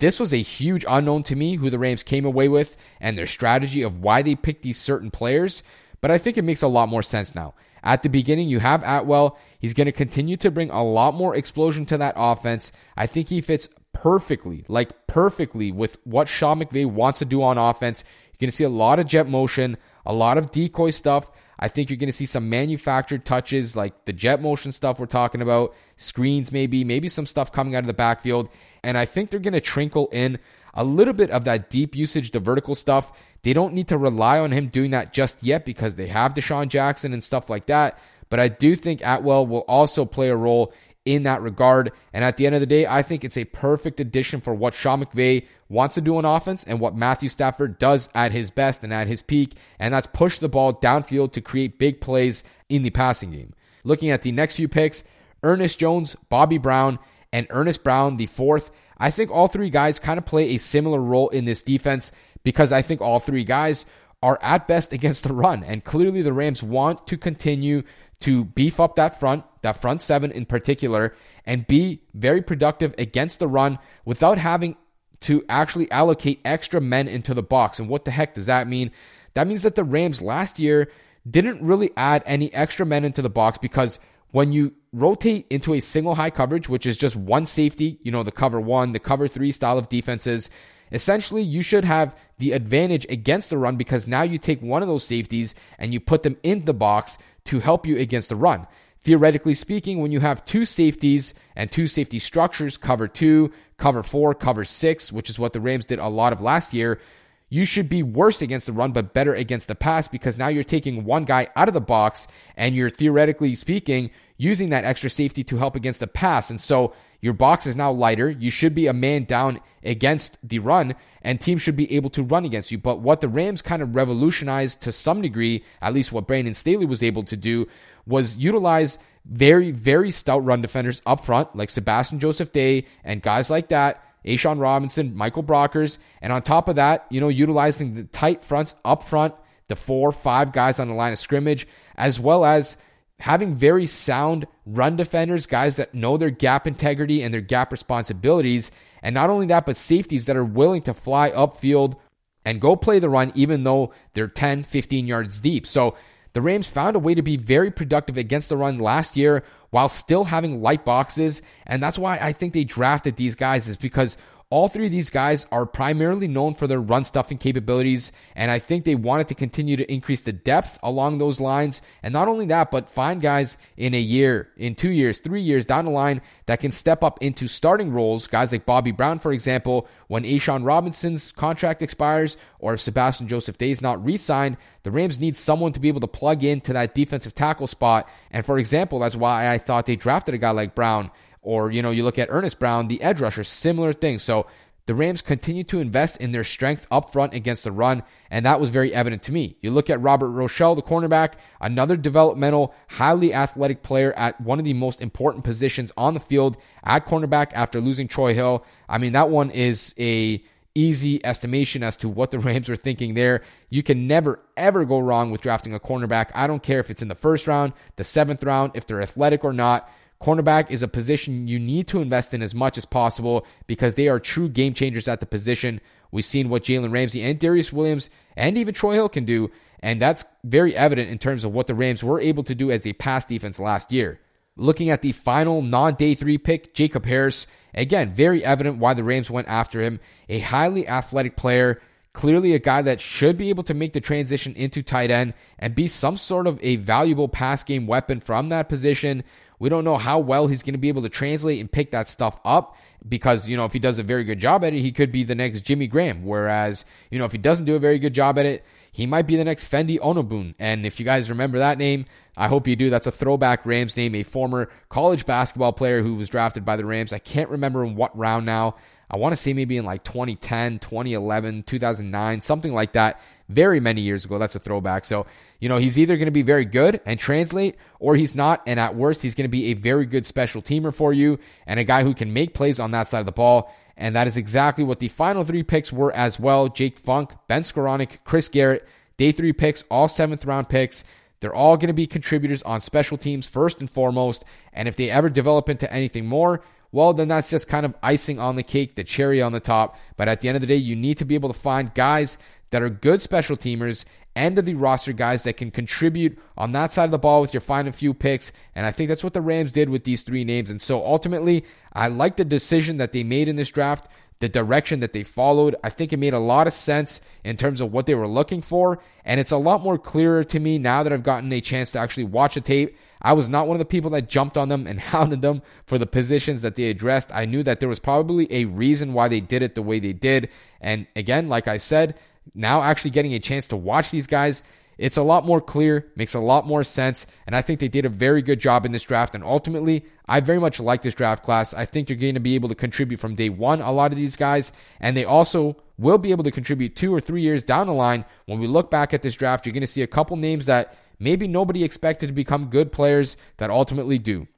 this 0.00 0.20
was 0.20 0.32
a 0.32 0.42
huge 0.42 0.84
unknown 0.88 1.22
to 1.24 1.36
me 1.36 1.56
who 1.56 1.70
the 1.70 1.78
Rams 1.78 2.02
came 2.02 2.24
away 2.24 2.48
with 2.48 2.76
and 3.00 3.16
their 3.16 3.26
strategy 3.26 3.82
of 3.82 4.00
why 4.00 4.22
they 4.22 4.34
picked 4.34 4.62
these 4.62 4.78
certain 4.78 5.10
players. 5.10 5.62
But 6.00 6.10
I 6.10 6.18
think 6.18 6.36
it 6.36 6.42
makes 6.42 6.62
a 6.62 6.68
lot 6.68 6.88
more 6.88 7.02
sense 7.02 7.34
now. 7.34 7.54
At 7.82 8.02
the 8.02 8.08
beginning, 8.08 8.48
you 8.48 8.60
have 8.60 8.82
Atwell. 8.82 9.38
He's 9.58 9.74
going 9.74 9.86
to 9.86 9.92
continue 9.92 10.36
to 10.38 10.50
bring 10.50 10.70
a 10.70 10.84
lot 10.84 11.14
more 11.14 11.34
explosion 11.34 11.86
to 11.86 11.98
that 11.98 12.14
offense. 12.16 12.72
I 12.96 13.06
think 13.06 13.28
he 13.28 13.40
fits 13.40 13.68
perfectly, 13.92 14.64
like 14.68 15.06
perfectly, 15.06 15.72
with 15.72 15.98
what 16.04 16.28
Sean 16.28 16.60
McVay 16.60 16.86
wants 16.86 17.20
to 17.20 17.24
do 17.24 17.42
on 17.42 17.58
offense. 17.58 18.04
You're 18.32 18.38
going 18.46 18.50
to 18.50 18.56
see 18.56 18.64
a 18.64 18.68
lot 18.68 18.98
of 18.98 19.06
jet 19.06 19.28
motion, 19.28 19.76
a 20.06 20.12
lot 20.12 20.38
of 20.38 20.50
decoy 20.50 20.90
stuff. 20.90 21.30
I 21.58 21.66
think 21.66 21.90
you're 21.90 21.96
going 21.96 22.08
to 22.08 22.16
see 22.16 22.26
some 22.26 22.48
manufactured 22.48 23.24
touches 23.24 23.74
like 23.74 24.04
the 24.04 24.12
jet 24.12 24.40
motion 24.40 24.70
stuff 24.70 25.00
we're 25.00 25.06
talking 25.06 25.42
about, 25.42 25.74
screens 25.96 26.52
maybe, 26.52 26.84
maybe 26.84 27.08
some 27.08 27.26
stuff 27.26 27.50
coming 27.50 27.74
out 27.74 27.80
of 27.80 27.88
the 27.88 27.94
backfield. 27.94 28.48
And 28.82 28.96
I 28.96 29.04
think 29.04 29.30
they're 29.30 29.40
going 29.40 29.54
to 29.54 29.60
trinkle 29.60 30.12
in 30.12 30.38
a 30.74 30.84
little 30.84 31.14
bit 31.14 31.30
of 31.30 31.44
that 31.44 31.70
deep 31.70 31.96
usage, 31.96 32.30
the 32.30 32.40
vertical 32.40 32.74
stuff. 32.74 33.12
They 33.42 33.52
don't 33.52 33.74
need 33.74 33.88
to 33.88 33.98
rely 33.98 34.38
on 34.38 34.52
him 34.52 34.68
doing 34.68 34.90
that 34.92 35.12
just 35.12 35.42
yet 35.42 35.64
because 35.64 35.94
they 35.94 36.08
have 36.08 36.34
DeSean 36.34 36.68
Jackson 36.68 37.12
and 37.12 37.22
stuff 37.22 37.48
like 37.48 37.66
that. 37.66 37.98
But 38.30 38.40
I 38.40 38.48
do 38.48 38.76
think 38.76 39.00
Atwell 39.02 39.46
will 39.46 39.64
also 39.68 40.04
play 40.04 40.28
a 40.28 40.36
role 40.36 40.72
in 41.04 41.22
that 41.22 41.40
regard. 41.40 41.92
And 42.12 42.22
at 42.22 42.36
the 42.36 42.46
end 42.46 42.54
of 42.54 42.60
the 42.60 42.66
day, 42.66 42.86
I 42.86 43.02
think 43.02 43.24
it's 43.24 43.38
a 43.38 43.44
perfect 43.46 43.98
addition 44.00 44.40
for 44.40 44.52
what 44.54 44.74
Sean 44.74 45.02
McVay 45.02 45.46
wants 45.70 45.94
to 45.94 46.00
do 46.00 46.16
on 46.16 46.24
offense 46.24 46.64
and 46.64 46.80
what 46.80 46.96
Matthew 46.96 47.28
Stafford 47.28 47.78
does 47.78 48.10
at 48.14 48.32
his 48.32 48.50
best 48.50 48.84
and 48.84 48.92
at 48.92 49.06
his 49.06 49.22
peak. 49.22 49.54
And 49.78 49.94
that's 49.94 50.06
push 50.06 50.38
the 50.38 50.48
ball 50.48 50.74
downfield 50.74 51.32
to 51.32 51.40
create 51.40 51.78
big 51.78 52.00
plays 52.00 52.44
in 52.68 52.82
the 52.82 52.90
passing 52.90 53.30
game. 53.30 53.54
Looking 53.84 54.10
at 54.10 54.22
the 54.22 54.32
next 54.32 54.56
few 54.56 54.68
picks, 54.68 55.04
Ernest 55.42 55.78
Jones, 55.78 56.16
Bobby 56.28 56.58
Brown, 56.58 56.98
and 57.32 57.46
Ernest 57.50 57.84
Brown, 57.84 58.16
the 58.16 58.26
fourth. 58.26 58.70
I 58.98 59.10
think 59.10 59.30
all 59.30 59.48
three 59.48 59.70
guys 59.70 59.98
kind 59.98 60.18
of 60.18 60.26
play 60.26 60.50
a 60.50 60.58
similar 60.58 61.00
role 61.00 61.28
in 61.28 61.44
this 61.44 61.62
defense 61.62 62.12
because 62.42 62.72
I 62.72 62.82
think 62.82 63.00
all 63.00 63.18
three 63.18 63.44
guys 63.44 63.86
are 64.22 64.38
at 64.42 64.66
best 64.66 64.92
against 64.98 65.24
the 65.24 65.34
run. 65.34 65.62
And 65.62 65.84
clearly 65.84 66.22
the 66.22 66.32
Rams 66.32 66.62
want 66.62 67.06
to 67.08 67.16
continue 67.16 67.82
to 68.20 68.44
beef 68.44 68.80
up 68.80 68.96
that 68.96 69.20
front, 69.20 69.44
that 69.62 69.80
front 69.80 70.02
seven 70.02 70.32
in 70.32 70.44
particular, 70.44 71.14
and 71.44 71.66
be 71.66 72.02
very 72.14 72.42
productive 72.42 72.94
against 72.98 73.38
the 73.38 73.46
run 73.46 73.78
without 74.04 74.38
having 74.38 74.76
to 75.20 75.44
actually 75.48 75.90
allocate 75.90 76.40
extra 76.44 76.80
men 76.80 77.08
into 77.08 77.34
the 77.34 77.42
box. 77.42 77.78
And 77.78 77.88
what 77.88 78.04
the 78.04 78.10
heck 78.10 78.34
does 78.34 78.46
that 78.46 78.68
mean? 78.68 78.90
That 79.34 79.46
means 79.46 79.62
that 79.62 79.74
the 79.74 79.84
Rams 79.84 80.20
last 80.20 80.58
year 80.58 80.90
didn't 81.28 81.62
really 81.62 81.90
add 81.96 82.22
any 82.26 82.52
extra 82.54 82.86
men 82.86 83.04
into 83.04 83.22
the 83.22 83.30
box 83.30 83.58
because 83.58 83.98
when 84.30 84.52
you 84.52 84.74
rotate 84.92 85.46
into 85.50 85.74
a 85.74 85.80
single 85.80 86.14
high 86.14 86.30
coverage, 86.30 86.68
which 86.68 86.86
is 86.86 86.96
just 86.96 87.16
one 87.16 87.46
safety, 87.46 87.98
you 88.02 88.12
know, 88.12 88.22
the 88.22 88.32
cover 88.32 88.60
one, 88.60 88.92
the 88.92 88.98
cover 88.98 89.28
three 89.28 89.52
style 89.52 89.78
of 89.78 89.88
defenses, 89.88 90.50
essentially 90.92 91.42
you 91.42 91.62
should 91.62 91.84
have 91.84 92.14
the 92.38 92.52
advantage 92.52 93.06
against 93.08 93.50
the 93.50 93.58
run 93.58 93.76
because 93.76 94.06
now 94.06 94.22
you 94.22 94.38
take 94.38 94.62
one 94.62 94.82
of 94.82 94.88
those 94.88 95.04
safeties 95.04 95.54
and 95.78 95.92
you 95.92 96.00
put 96.00 96.22
them 96.22 96.36
in 96.42 96.64
the 96.64 96.74
box 96.74 97.18
to 97.44 97.60
help 97.60 97.86
you 97.86 97.96
against 97.98 98.28
the 98.28 98.36
run. 98.36 98.66
Theoretically 99.00 99.54
speaking, 99.54 100.00
when 100.00 100.10
you 100.10 100.20
have 100.20 100.44
two 100.44 100.64
safeties 100.64 101.32
and 101.54 101.70
two 101.70 101.86
safety 101.86 102.18
structures, 102.18 102.76
cover 102.76 103.06
two, 103.06 103.52
cover 103.76 104.02
four, 104.02 104.34
cover 104.34 104.64
six, 104.64 105.12
which 105.12 105.30
is 105.30 105.38
what 105.38 105.52
the 105.52 105.60
Rams 105.60 105.84
did 105.84 105.98
a 105.98 106.08
lot 106.08 106.32
of 106.32 106.40
last 106.40 106.74
year, 106.74 107.00
you 107.48 107.64
should 107.64 107.88
be 107.88 108.02
worse 108.02 108.42
against 108.42 108.66
the 108.66 108.72
run, 108.72 108.92
but 108.92 109.14
better 109.14 109.34
against 109.34 109.68
the 109.68 109.74
pass 109.74 110.06
because 110.08 110.36
now 110.36 110.48
you're 110.48 110.64
taking 110.64 111.04
one 111.04 111.24
guy 111.24 111.48
out 111.56 111.68
of 111.68 111.74
the 111.74 111.80
box 111.80 112.28
and 112.56 112.74
you're 112.74 112.90
theoretically 112.90 113.54
speaking 113.54 114.10
using 114.36 114.68
that 114.70 114.84
extra 114.84 115.10
safety 115.10 115.42
to 115.44 115.56
help 115.56 115.74
against 115.74 116.00
the 116.00 116.06
pass. 116.06 116.50
And 116.50 116.60
so 116.60 116.92
your 117.20 117.32
box 117.32 117.66
is 117.66 117.74
now 117.74 117.90
lighter. 117.90 118.30
You 118.30 118.50
should 118.50 118.74
be 118.74 118.86
a 118.86 118.92
man 118.92 119.24
down 119.24 119.60
against 119.82 120.38
the 120.46 120.58
run, 120.58 120.94
and 121.22 121.40
teams 121.40 121.62
should 121.62 121.76
be 121.76 121.92
able 121.94 122.10
to 122.10 122.22
run 122.22 122.44
against 122.44 122.70
you. 122.70 122.78
But 122.78 123.00
what 123.00 123.20
the 123.20 123.28
Rams 123.28 123.62
kind 123.62 123.82
of 123.82 123.96
revolutionized 123.96 124.82
to 124.82 124.92
some 124.92 125.22
degree, 125.22 125.64
at 125.80 125.94
least 125.94 126.12
what 126.12 126.26
Brandon 126.26 126.54
Staley 126.54 126.86
was 126.86 127.02
able 127.02 127.24
to 127.24 127.36
do, 127.36 127.66
was 128.06 128.36
utilize 128.36 128.98
very, 129.24 129.72
very 129.72 130.10
stout 130.10 130.44
run 130.44 130.62
defenders 130.62 131.02
up 131.06 131.24
front, 131.24 131.54
like 131.56 131.70
Sebastian 131.70 132.20
Joseph 132.20 132.52
Day 132.52 132.86
and 133.04 133.20
guys 133.20 133.50
like 133.50 133.68
that. 133.68 134.02
A'Shawn 134.24 134.60
Robinson, 134.60 135.14
Michael 135.14 135.42
Brockers, 135.42 135.98
and 136.20 136.32
on 136.32 136.42
top 136.42 136.68
of 136.68 136.76
that, 136.76 137.06
you 137.10 137.20
know, 137.20 137.28
utilizing 137.28 137.94
the 137.94 138.04
tight 138.04 138.44
fronts 138.44 138.74
up 138.84 139.02
front, 139.02 139.34
the 139.68 139.76
four, 139.76 140.12
five 140.12 140.52
guys 140.52 140.80
on 140.80 140.88
the 140.88 140.94
line 140.94 141.12
of 141.12 141.18
scrimmage, 141.18 141.66
as 141.96 142.18
well 142.18 142.44
as 142.44 142.76
having 143.20 143.54
very 143.54 143.86
sound 143.86 144.46
run 144.66 144.96
defenders, 144.96 145.46
guys 145.46 145.76
that 145.76 145.94
know 145.94 146.16
their 146.16 146.30
gap 146.30 146.66
integrity 146.66 147.22
and 147.22 147.32
their 147.34 147.40
gap 147.40 147.72
responsibilities. 147.72 148.70
And 149.02 149.14
not 149.14 149.30
only 149.30 149.46
that, 149.46 149.66
but 149.66 149.76
safeties 149.76 150.26
that 150.26 150.36
are 150.36 150.44
willing 150.44 150.82
to 150.82 150.94
fly 150.94 151.30
upfield 151.30 151.96
and 152.44 152.60
go 152.60 152.76
play 152.76 152.98
the 152.98 153.08
run, 153.08 153.32
even 153.34 153.64
though 153.64 153.92
they're 154.12 154.28
10, 154.28 154.64
15 154.64 155.06
yards 155.06 155.40
deep. 155.40 155.66
So 155.66 155.96
the 156.32 156.42
Rams 156.42 156.66
found 156.66 156.96
a 156.96 157.00
way 157.00 157.14
to 157.14 157.22
be 157.22 157.36
very 157.36 157.70
productive 157.70 158.16
against 158.16 158.48
the 158.48 158.56
run 158.56 158.78
last 158.78 159.16
year 159.16 159.44
while 159.70 159.88
still 159.88 160.24
having 160.24 160.62
light 160.62 160.84
boxes. 160.84 161.42
And 161.66 161.82
that's 161.82 161.98
why 161.98 162.18
I 162.18 162.32
think 162.32 162.52
they 162.52 162.64
drafted 162.64 163.16
these 163.16 163.34
guys, 163.34 163.68
is 163.68 163.76
because 163.76 164.16
all 164.50 164.68
three 164.68 164.86
of 164.86 164.92
these 164.92 165.10
guys 165.10 165.44
are 165.52 165.66
primarily 165.66 166.26
known 166.26 166.54
for 166.54 166.66
their 166.66 166.80
run 166.80 167.04
stuffing 167.04 167.36
capabilities, 167.36 168.12
and 168.34 168.50
I 168.50 168.58
think 168.58 168.84
they 168.84 168.94
wanted 168.94 169.28
to 169.28 169.34
continue 169.34 169.76
to 169.76 169.92
increase 169.92 170.22
the 170.22 170.32
depth 170.32 170.78
along 170.82 171.18
those 171.18 171.38
lines. 171.38 171.82
And 172.02 172.14
not 172.14 172.28
only 172.28 172.46
that, 172.46 172.70
but 172.70 172.88
find 172.88 173.20
guys 173.20 173.58
in 173.76 173.92
a 173.92 174.00
year, 174.00 174.48
in 174.56 174.74
two 174.74 174.88
years, 174.90 175.18
three 175.18 175.42
years 175.42 175.66
down 175.66 175.84
the 175.84 175.90
line 175.90 176.22
that 176.46 176.60
can 176.60 176.72
step 176.72 177.04
up 177.04 177.18
into 177.22 177.46
starting 177.46 177.92
roles. 177.92 178.26
Guys 178.26 178.50
like 178.50 178.64
Bobby 178.64 178.90
Brown, 178.90 179.18
for 179.18 179.32
example, 179.32 179.86
when 180.06 180.24
A'Shawn 180.24 180.64
Robinson's 180.64 181.30
contract 181.32 181.82
expires, 181.82 182.38
or 182.58 182.72
if 182.72 182.80
Sebastian 182.80 183.28
Joseph 183.28 183.58
Day 183.58 183.70
is 183.70 183.82
not 183.82 184.02
re 184.02 184.16
signed, 184.16 184.56
the 184.82 184.90
Rams 184.90 185.20
need 185.20 185.36
someone 185.36 185.72
to 185.72 185.80
be 185.80 185.88
able 185.88 186.00
to 186.00 186.06
plug 186.06 186.42
into 186.42 186.72
that 186.72 186.94
defensive 186.94 187.34
tackle 187.34 187.66
spot. 187.66 188.08
And 188.30 188.46
for 188.46 188.58
example, 188.58 189.00
that's 189.00 189.14
why 189.14 189.52
I 189.52 189.58
thought 189.58 189.84
they 189.84 189.96
drafted 189.96 190.34
a 190.34 190.38
guy 190.38 190.52
like 190.52 190.74
Brown 190.74 191.10
or, 191.48 191.70
you 191.70 191.80
know, 191.80 191.90
you 191.90 192.04
look 192.04 192.18
at 192.18 192.28
Ernest 192.30 192.58
Brown, 192.58 192.88
the 192.88 193.00
edge 193.00 193.22
rusher, 193.22 193.42
similar 193.42 193.94
thing. 193.94 194.18
So 194.18 194.46
the 194.84 194.94
Rams 194.94 195.22
continue 195.22 195.64
to 195.64 195.80
invest 195.80 196.18
in 196.18 196.30
their 196.30 196.44
strength 196.44 196.86
up 196.90 197.10
front 197.10 197.32
against 197.32 197.64
the 197.64 197.72
run, 197.72 198.02
and 198.30 198.44
that 198.44 198.60
was 198.60 198.68
very 198.68 198.92
evident 198.92 199.22
to 199.22 199.32
me. 199.32 199.56
You 199.62 199.70
look 199.70 199.88
at 199.88 199.98
Robert 200.02 200.28
Rochell, 200.28 200.76
the 200.76 200.82
cornerback, 200.82 201.36
another 201.58 201.96
developmental, 201.96 202.74
highly 202.88 203.32
athletic 203.32 203.82
player 203.82 204.12
at 204.12 204.38
one 204.42 204.58
of 204.58 204.66
the 204.66 204.74
most 204.74 205.00
important 205.00 205.42
positions 205.42 205.90
on 205.96 206.12
the 206.12 206.20
field 206.20 206.58
at 206.84 207.06
cornerback 207.06 207.52
after 207.54 207.80
losing 207.80 208.08
Troy 208.08 208.34
Hill. 208.34 208.62
I 208.86 208.98
mean, 208.98 209.14
that 209.14 209.30
one 209.30 209.50
is 209.50 209.94
a 209.98 210.44
easy 210.74 211.24
estimation 211.24 211.82
as 211.82 211.96
to 211.96 212.10
what 212.10 212.30
the 212.30 212.38
Rams 212.40 212.68
were 212.68 212.76
thinking 212.76 213.14
there. 213.14 213.40
You 213.70 213.82
can 213.82 214.06
never, 214.06 214.38
ever 214.54 214.84
go 214.84 214.98
wrong 214.98 215.30
with 215.30 215.40
drafting 215.40 215.72
a 215.72 215.80
cornerback. 215.80 216.30
I 216.34 216.46
don't 216.46 216.62
care 216.62 216.80
if 216.80 216.90
it's 216.90 217.00
in 217.00 217.08
the 217.08 217.14
first 217.14 217.46
round, 217.46 217.72
the 217.96 218.04
seventh 218.04 218.44
round, 218.44 218.72
if 218.74 218.86
they're 218.86 219.00
athletic 219.00 219.44
or 219.44 219.54
not. 219.54 219.88
Cornerback 220.22 220.70
is 220.70 220.82
a 220.82 220.88
position 220.88 221.46
you 221.46 221.58
need 221.58 221.86
to 221.88 222.02
invest 222.02 222.34
in 222.34 222.42
as 222.42 222.54
much 222.54 222.76
as 222.76 222.84
possible 222.84 223.46
because 223.66 223.94
they 223.94 224.08
are 224.08 224.18
true 224.18 224.48
game 224.48 224.74
changers 224.74 225.06
at 225.06 225.20
the 225.20 225.26
position. 225.26 225.80
We've 226.10 226.24
seen 226.24 226.48
what 226.48 226.64
Jalen 226.64 226.92
Ramsey 226.92 227.22
and 227.22 227.38
Darious 227.38 227.72
Williams 227.72 228.10
and 228.36 228.58
even 228.58 228.74
Troy 228.74 228.94
Hill 228.94 229.08
can 229.08 229.24
do, 229.24 229.50
and 229.80 230.02
that's 230.02 230.24
very 230.42 230.74
evident 230.74 231.10
in 231.10 231.18
terms 231.18 231.44
of 231.44 231.52
what 231.52 231.66
the 231.68 231.74
Rams 231.74 232.02
were 232.02 232.20
able 232.20 232.42
to 232.44 232.54
do 232.54 232.70
as 232.70 232.86
a 232.86 232.94
pass 232.94 233.26
defense 233.26 233.60
last 233.60 233.92
year. 233.92 234.20
Looking 234.56 234.90
at 234.90 235.02
the 235.02 235.12
final 235.12 235.62
non 235.62 235.94
day 235.94 236.16
three 236.16 236.36
pick, 236.36 236.74
Jacob 236.74 237.04
Harris, 237.04 237.46
again, 237.74 238.12
very 238.12 238.44
evident 238.44 238.78
why 238.78 238.94
the 238.94 239.04
Rams 239.04 239.30
went 239.30 239.46
after 239.46 239.80
him. 239.80 240.00
A 240.28 240.40
highly 240.40 240.88
athletic 240.88 241.36
player, 241.36 241.80
clearly 242.12 242.54
a 242.54 242.58
guy 242.58 242.82
that 242.82 243.00
should 243.00 243.36
be 243.36 243.50
able 243.50 243.62
to 243.62 243.74
make 243.74 243.92
the 243.92 244.00
transition 244.00 244.56
into 244.56 244.82
tight 244.82 245.12
end 245.12 245.34
and 245.60 245.76
be 245.76 245.86
some 245.86 246.16
sort 246.16 246.48
of 246.48 246.58
a 246.60 246.74
valuable 246.74 247.28
pass 247.28 247.62
game 247.62 247.86
weapon 247.86 248.18
from 248.18 248.48
that 248.48 248.68
position. 248.68 249.22
We 249.58 249.68
don't 249.68 249.84
know 249.84 249.96
how 249.96 250.18
well 250.18 250.46
he's 250.46 250.62
going 250.62 250.74
to 250.74 250.78
be 250.78 250.88
able 250.88 251.02
to 251.02 251.08
translate 251.08 251.60
and 251.60 251.70
pick 251.70 251.90
that 251.90 252.08
stuff 252.08 252.38
up 252.44 252.76
because, 253.08 253.48
you 253.48 253.56
know, 253.56 253.64
if 253.64 253.72
he 253.72 253.78
does 253.78 253.98
a 253.98 254.02
very 254.02 254.24
good 254.24 254.40
job 254.40 254.64
at 254.64 254.72
it, 254.72 254.80
he 254.80 254.92
could 254.92 255.12
be 255.12 255.24
the 255.24 255.34
next 255.34 255.62
Jimmy 255.62 255.86
Graham. 255.86 256.24
Whereas, 256.24 256.84
you 257.10 257.18
know, 257.18 257.24
if 257.24 257.32
he 257.32 257.38
doesn't 257.38 257.66
do 257.66 257.76
a 257.76 257.80
very 257.80 257.98
good 257.98 258.14
job 258.14 258.38
at 258.38 258.46
it, 258.46 258.64
he 258.92 259.06
might 259.06 259.26
be 259.26 259.36
the 259.36 259.44
next 259.44 259.70
Fendi 259.70 259.98
Onobun. 259.98 260.54
And 260.58 260.84
if 260.84 260.98
you 260.98 261.04
guys 261.04 261.30
remember 261.30 261.58
that 261.58 261.78
name, 261.78 262.06
I 262.36 262.48
hope 262.48 262.66
you 262.66 262.76
do. 262.76 262.90
That's 262.90 263.06
a 263.06 263.12
throwback 263.12 263.64
Rams 263.66 263.96
name, 263.96 264.14
a 264.14 264.22
former 264.22 264.70
college 264.88 265.26
basketball 265.26 265.72
player 265.72 266.02
who 266.02 266.14
was 266.14 266.28
drafted 266.28 266.64
by 266.64 266.76
the 266.76 266.84
Rams. 266.84 267.12
I 267.12 267.18
can't 267.18 267.50
remember 267.50 267.84
in 267.84 267.96
what 267.96 268.16
round 268.16 268.46
now. 268.46 268.76
I 269.10 269.16
want 269.16 269.32
to 269.32 269.36
say 269.36 269.52
maybe 269.52 269.76
in 269.76 269.84
like 269.84 270.04
2010, 270.04 270.78
2011, 270.80 271.62
2009, 271.64 272.40
something 272.40 272.72
like 272.72 272.92
that. 272.92 273.20
Very 273.48 273.80
many 273.80 274.02
years 274.02 274.24
ago. 274.26 274.38
That's 274.38 274.56
a 274.56 274.58
throwback. 274.58 275.06
So, 275.06 275.26
you 275.60 275.68
know, 275.68 275.78
he's 275.78 275.98
either 275.98 276.16
going 276.16 276.26
to 276.26 276.32
be 276.32 276.42
very 276.42 276.64
good 276.64 277.00
and 277.04 277.18
translate, 277.18 277.76
or 277.98 278.14
he's 278.14 278.34
not. 278.34 278.62
And 278.66 278.78
at 278.78 278.94
worst, 278.94 279.22
he's 279.22 279.34
going 279.34 279.44
to 279.44 279.48
be 279.48 279.66
a 279.66 279.74
very 279.74 280.06
good 280.06 280.24
special 280.24 280.62
teamer 280.62 280.94
for 280.94 281.12
you 281.12 281.38
and 281.66 281.80
a 281.80 281.84
guy 281.84 282.04
who 282.04 282.14
can 282.14 282.32
make 282.32 282.54
plays 282.54 282.78
on 282.78 282.92
that 282.92 283.08
side 283.08 283.20
of 283.20 283.26
the 283.26 283.32
ball. 283.32 283.74
And 283.96 284.14
that 284.14 284.28
is 284.28 284.36
exactly 284.36 284.84
what 284.84 285.00
the 285.00 285.08
final 285.08 285.44
three 285.44 285.64
picks 285.64 285.92
were 285.92 286.12
as 286.12 286.38
well. 286.38 286.68
Jake 286.68 286.98
Funk, 286.98 287.32
Ben 287.48 287.62
Skowronek, 287.62 288.18
Chris 288.24 288.48
Garrett, 288.48 288.86
day 289.16 289.32
three 289.32 289.52
picks, 289.52 289.82
all 289.90 290.06
seventh 290.06 290.44
round 290.44 290.68
picks. 290.68 291.02
They're 291.40 291.54
all 291.54 291.76
going 291.76 291.88
to 291.88 291.94
be 291.94 292.06
contributors 292.06 292.62
on 292.62 292.80
special 292.80 293.16
teams 293.16 293.46
first 293.46 293.80
and 293.80 293.90
foremost. 293.90 294.44
And 294.72 294.86
if 294.86 294.96
they 294.96 295.10
ever 295.10 295.28
develop 295.28 295.68
into 295.68 295.92
anything 295.92 296.26
more, 296.26 296.62
well, 296.92 297.12
then 297.12 297.28
that's 297.28 297.48
just 297.48 297.68
kind 297.68 297.84
of 297.84 297.94
icing 298.02 298.38
on 298.38 298.56
the 298.56 298.62
cake, 298.62 298.94
the 298.94 299.04
cherry 299.04 299.42
on 299.42 299.52
the 299.52 299.60
top. 299.60 299.96
But 300.16 300.28
at 300.28 300.40
the 300.40 300.48
end 300.48 300.56
of 300.56 300.60
the 300.60 300.66
day, 300.66 300.76
you 300.76 300.96
need 300.96 301.18
to 301.18 301.24
be 301.24 301.34
able 301.34 301.52
to 301.52 301.58
find 301.58 301.92
guys 301.94 302.38
that 302.70 302.82
are 302.82 302.88
good 302.88 303.20
special 303.20 303.56
teamers 303.56 304.04
end 304.36 304.58
of 304.58 304.64
the 304.64 304.74
roster 304.74 305.12
guys 305.12 305.42
that 305.42 305.56
can 305.56 305.70
contribute 305.70 306.38
on 306.56 306.72
that 306.72 306.92
side 306.92 307.04
of 307.06 307.10
the 307.10 307.18
ball 307.18 307.40
with 307.40 307.52
your 307.52 307.60
final 307.60 307.92
few 307.92 308.14
picks. 308.14 308.52
And 308.74 308.86
I 308.86 308.92
think 308.92 309.08
that's 309.08 309.24
what 309.24 309.34
the 309.34 309.40
Rams 309.40 309.72
did 309.72 309.90
with 309.90 310.04
these 310.04 310.22
three 310.22 310.44
names. 310.44 310.70
And 310.70 310.80
so 310.80 311.04
ultimately, 311.04 311.64
I 311.92 312.08
like 312.08 312.36
the 312.36 312.44
decision 312.44 312.98
that 312.98 313.12
they 313.12 313.24
made 313.24 313.48
in 313.48 313.56
this 313.56 313.70
draft, 313.70 314.08
the 314.40 314.48
direction 314.48 315.00
that 315.00 315.12
they 315.12 315.24
followed. 315.24 315.74
I 315.82 315.90
think 315.90 316.12
it 316.12 316.18
made 316.18 316.34
a 316.34 316.38
lot 316.38 316.66
of 316.66 316.72
sense 316.72 317.20
in 317.44 317.56
terms 317.56 317.80
of 317.80 317.92
what 317.92 318.06
they 318.06 318.14
were 318.14 318.28
looking 318.28 318.62
for. 318.62 319.00
And 319.24 319.40
it's 319.40 319.50
a 319.50 319.56
lot 319.56 319.82
more 319.82 319.98
clearer 319.98 320.44
to 320.44 320.60
me 320.60 320.78
now 320.78 321.02
that 321.02 321.12
I've 321.12 321.22
gotten 321.22 321.52
a 321.52 321.60
chance 321.60 321.92
to 321.92 321.98
actually 321.98 322.24
watch 322.24 322.56
a 322.56 322.60
tape. 322.60 322.96
I 323.20 323.32
was 323.32 323.48
not 323.48 323.66
one 323.66 323.74
of 323.74 323.80
the 323.80 323.84
people 323.84 324.10
that 324.10 324.28
jumped 324.28 324.56
on 324.56 324.68
them 324.68 324.86
and 324.86 325.00
hounded 325.12 325.42
them 325.42 325.62
for 325.86 325.98
the 325.98 326.06
positions 326.06 326.62
that 326.62 326.76
they 326.76 326.84
addressed. 326.84 327.30
I 327.32 327.44
knew 327.44 327.62
that 327.64 327.80
there 327.80 327.88
was 327.88 327.98
probably 327.98 328.46
a 328.52 328.66
reason 328.66 329.12
why 329.12 329.28
they 329.28 329.40
did 329.40 329.62
it 329.62 329.74
the 329.74 329.82
way 329.82 329.98
they 329.98 330.12
did. 330.12 330.48
And 330.80 331.06
again, 331.16 331.48
like 331.48 331.66
I 331.66 331.78
said, 331.78 332.18
now 332.54 332.82
actually 332.82 333.10
getting 333.12 333.34
a 333.34 333.38
chance 333.40 333.68
to 333.68 333.76
watch 333.76 334.10
these 334.10 334.26
guys, 334.26 334.62
it's 334.98 335.16
a 335.16 335.22
lot 335.22 335.46
more 335.46 335.60
clear, 335.60 336.10
makes 336.16 336.34
a 336.34 336.40
lot 336.40 336.66
more 336.66 336.82
sense, 336.82 337.24
and 337.46 337.54
I 337.54 337.62
think 337.62 337.78
they 337.78 337.88
did 337.88 338.04
a 338.04 338.10
very 338.10 338.42
good 338.42 338.58
job 338.58 338.84
in 338.84 338.90
this 338.90 339.04
draft. 339.04 339.36
And 339.36 339.44
ultimately, 339.44 340.04
I 340.26 340.40
very 340.40 340.58
much 340.58 340.80
like 340.80 341.02
this 341.02 341.14
draft 341.14 341.44
class. 341.44 341.72
I 341.72 341.84
think 341.84 342.08
you're 342.08 342.18
going 342.18 342.34
to 342.34 342.40
be 342.40 342.56
able 342.56 342.68
to 342.68 342.74
contribute 342.74 343.20
from 343.20 343.36
day 343.36 343.48
one, 343.48 343.80
a 343.80 343.92
lot 343.92 344.10
of 344.10 344.18
these 344.18 344.34
guys, 344.34 344.72
and 344.98 345.16
they 345.16 345.24
also 345.24 345.76
will 345.98 346.18
be 346.18 346.32
able 346.32 346.44
to 346.44 346.50
contribute 346.50 346.96
two 346.96 347.14
or 347.14 347.20
three 347.20 347.42
years 347.42 347.62
down 347.62 347.86
the 347.86 347.92
line. 347.92 348.24
When 348.46 348.58
we 348.58 348.66
look 348.66 348.90
back 348.90 349.14
at 349.14 349.22
this 349.22 349.36
draft, 349.36 349.66
you're 349.66 349.72
going 349.72 349.80
to 349.82 349.86
see 349.86 350.02
a 350.02 350.08
couple 350.08 350.36
names 350.36 350.66
that 350.66 350.96
maybe 351.20 351.46
nobody 351.46 351.84
expected 351.84 352.26
to 352.26 352.32
become 352.32 352.70
good 352.70 352.90
players 352.90 353.36
that 353.58 353.70
ultimately 353.70 354.18
do. 354.18 354.48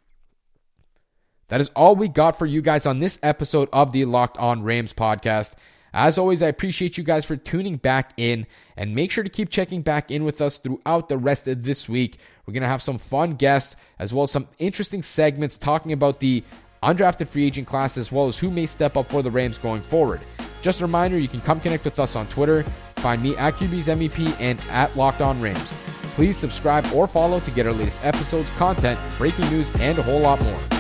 That 1.48 1.60
is 1.60 1.70
all 1.74 1.96
we 1.96 2.08
got 2.08 2.38
for 2.38 2.46
you 2.46 2.62
guys 2.62 2.86
on 2.86 3.00
this 3.00 3.18
episode 3.22 3.68
of 3.72 3.92
the 3.92 4.04
Locked 4.04 4.38
On 4.38 4.62
Rams 4.62 4.92
podcast. 4.92 5.54
As 5.92 6.18
always, 6.18 6.42
I 6.42 6.48
appreciate 6.48 6.96
you 6.96 7.04
guys 7.04 7.24
for 7.24 7.36
tuning 7.36 7.76
back 7.76 8.12
in 8.16 8.46
and 8.76 8.94
make 8.94 9.10
sure 9.10 9.24
to 9.24 9.30
keep 9.30 9.50
checking 9.50 9.82
back 9.82 10.10
in 10.10 10.24
with 10.24 10.40
us 10.40 10.58
throughout 10.58 11.08
the 11.08 11.18
rest 11.18 11.48
of 11.48 11.64
this 11.64 11.88
week. 11.88 12.18
We're 12.46 12.54
going 12.54 12.62
to 12.62 12.68
have 12.68 12.82
some 12.82 12.98
fun 12.98 13.34
guests 13.34 13.76
as 13.98 14.14
well 14.14 14.24
as 14.24 14.30
some 14.30 14.48
interesting 14.58 15.02
segments 15.02 15.56
talking 15.56 15.92
about 15.92 16.20
the 16.20 16.44
undrafted 16.82 17.28
free 17.28 17.46
agent 17.46 17.66
class 17.66 17.98
as 17.98 18.10
well 18.10 18.28
as 18.28 18.38
who 18.38 18.50
may 18.50 18.66
step 18.66 18.96
up 18.96 19.10
for 19.10 19.22
the 19.22 19.30
Rams 19.30 19.58
going 19.58 19.82
forward. 19.82 20.20
Just 20.62 20.80
a 20.80 20.86
reminder, 20.86 21.18
you 21.18 21.28
can 21.28 21.40
come 21.40 21.60
connect 21.60 21.84
with 21.84 21.98
us 21.98 22.16
on 22.16 22.26
Twitter. 22.28 22.64
Find 22.96 23.22
me 23.22 23.36
at 23.36 23.54
QB's 23.54 23.88
MEP 23.88 24.38
and 24.40 24.60
at 24.68 24.96
Locked 24.96 25.22
On 25.22 25.40
Rams. 25.40 25.74
Please 26.14 26.36
subscribe 26.36 26.86
or 26.92 27.06
follow 27.06 27.40
to 27.40 27.50
get 27.50 27.66
our 27.66 27.72
latest 27.72 28.04
episodes, 28.04 28.50
content, 28.52 29.00
breaking 29.16 29.48
news, 29.50 29.70
and 29.80 29.98
a 29.98 30.02
whole 30.02 30.20
lot 30.20 30.40
more. 30.42 30.79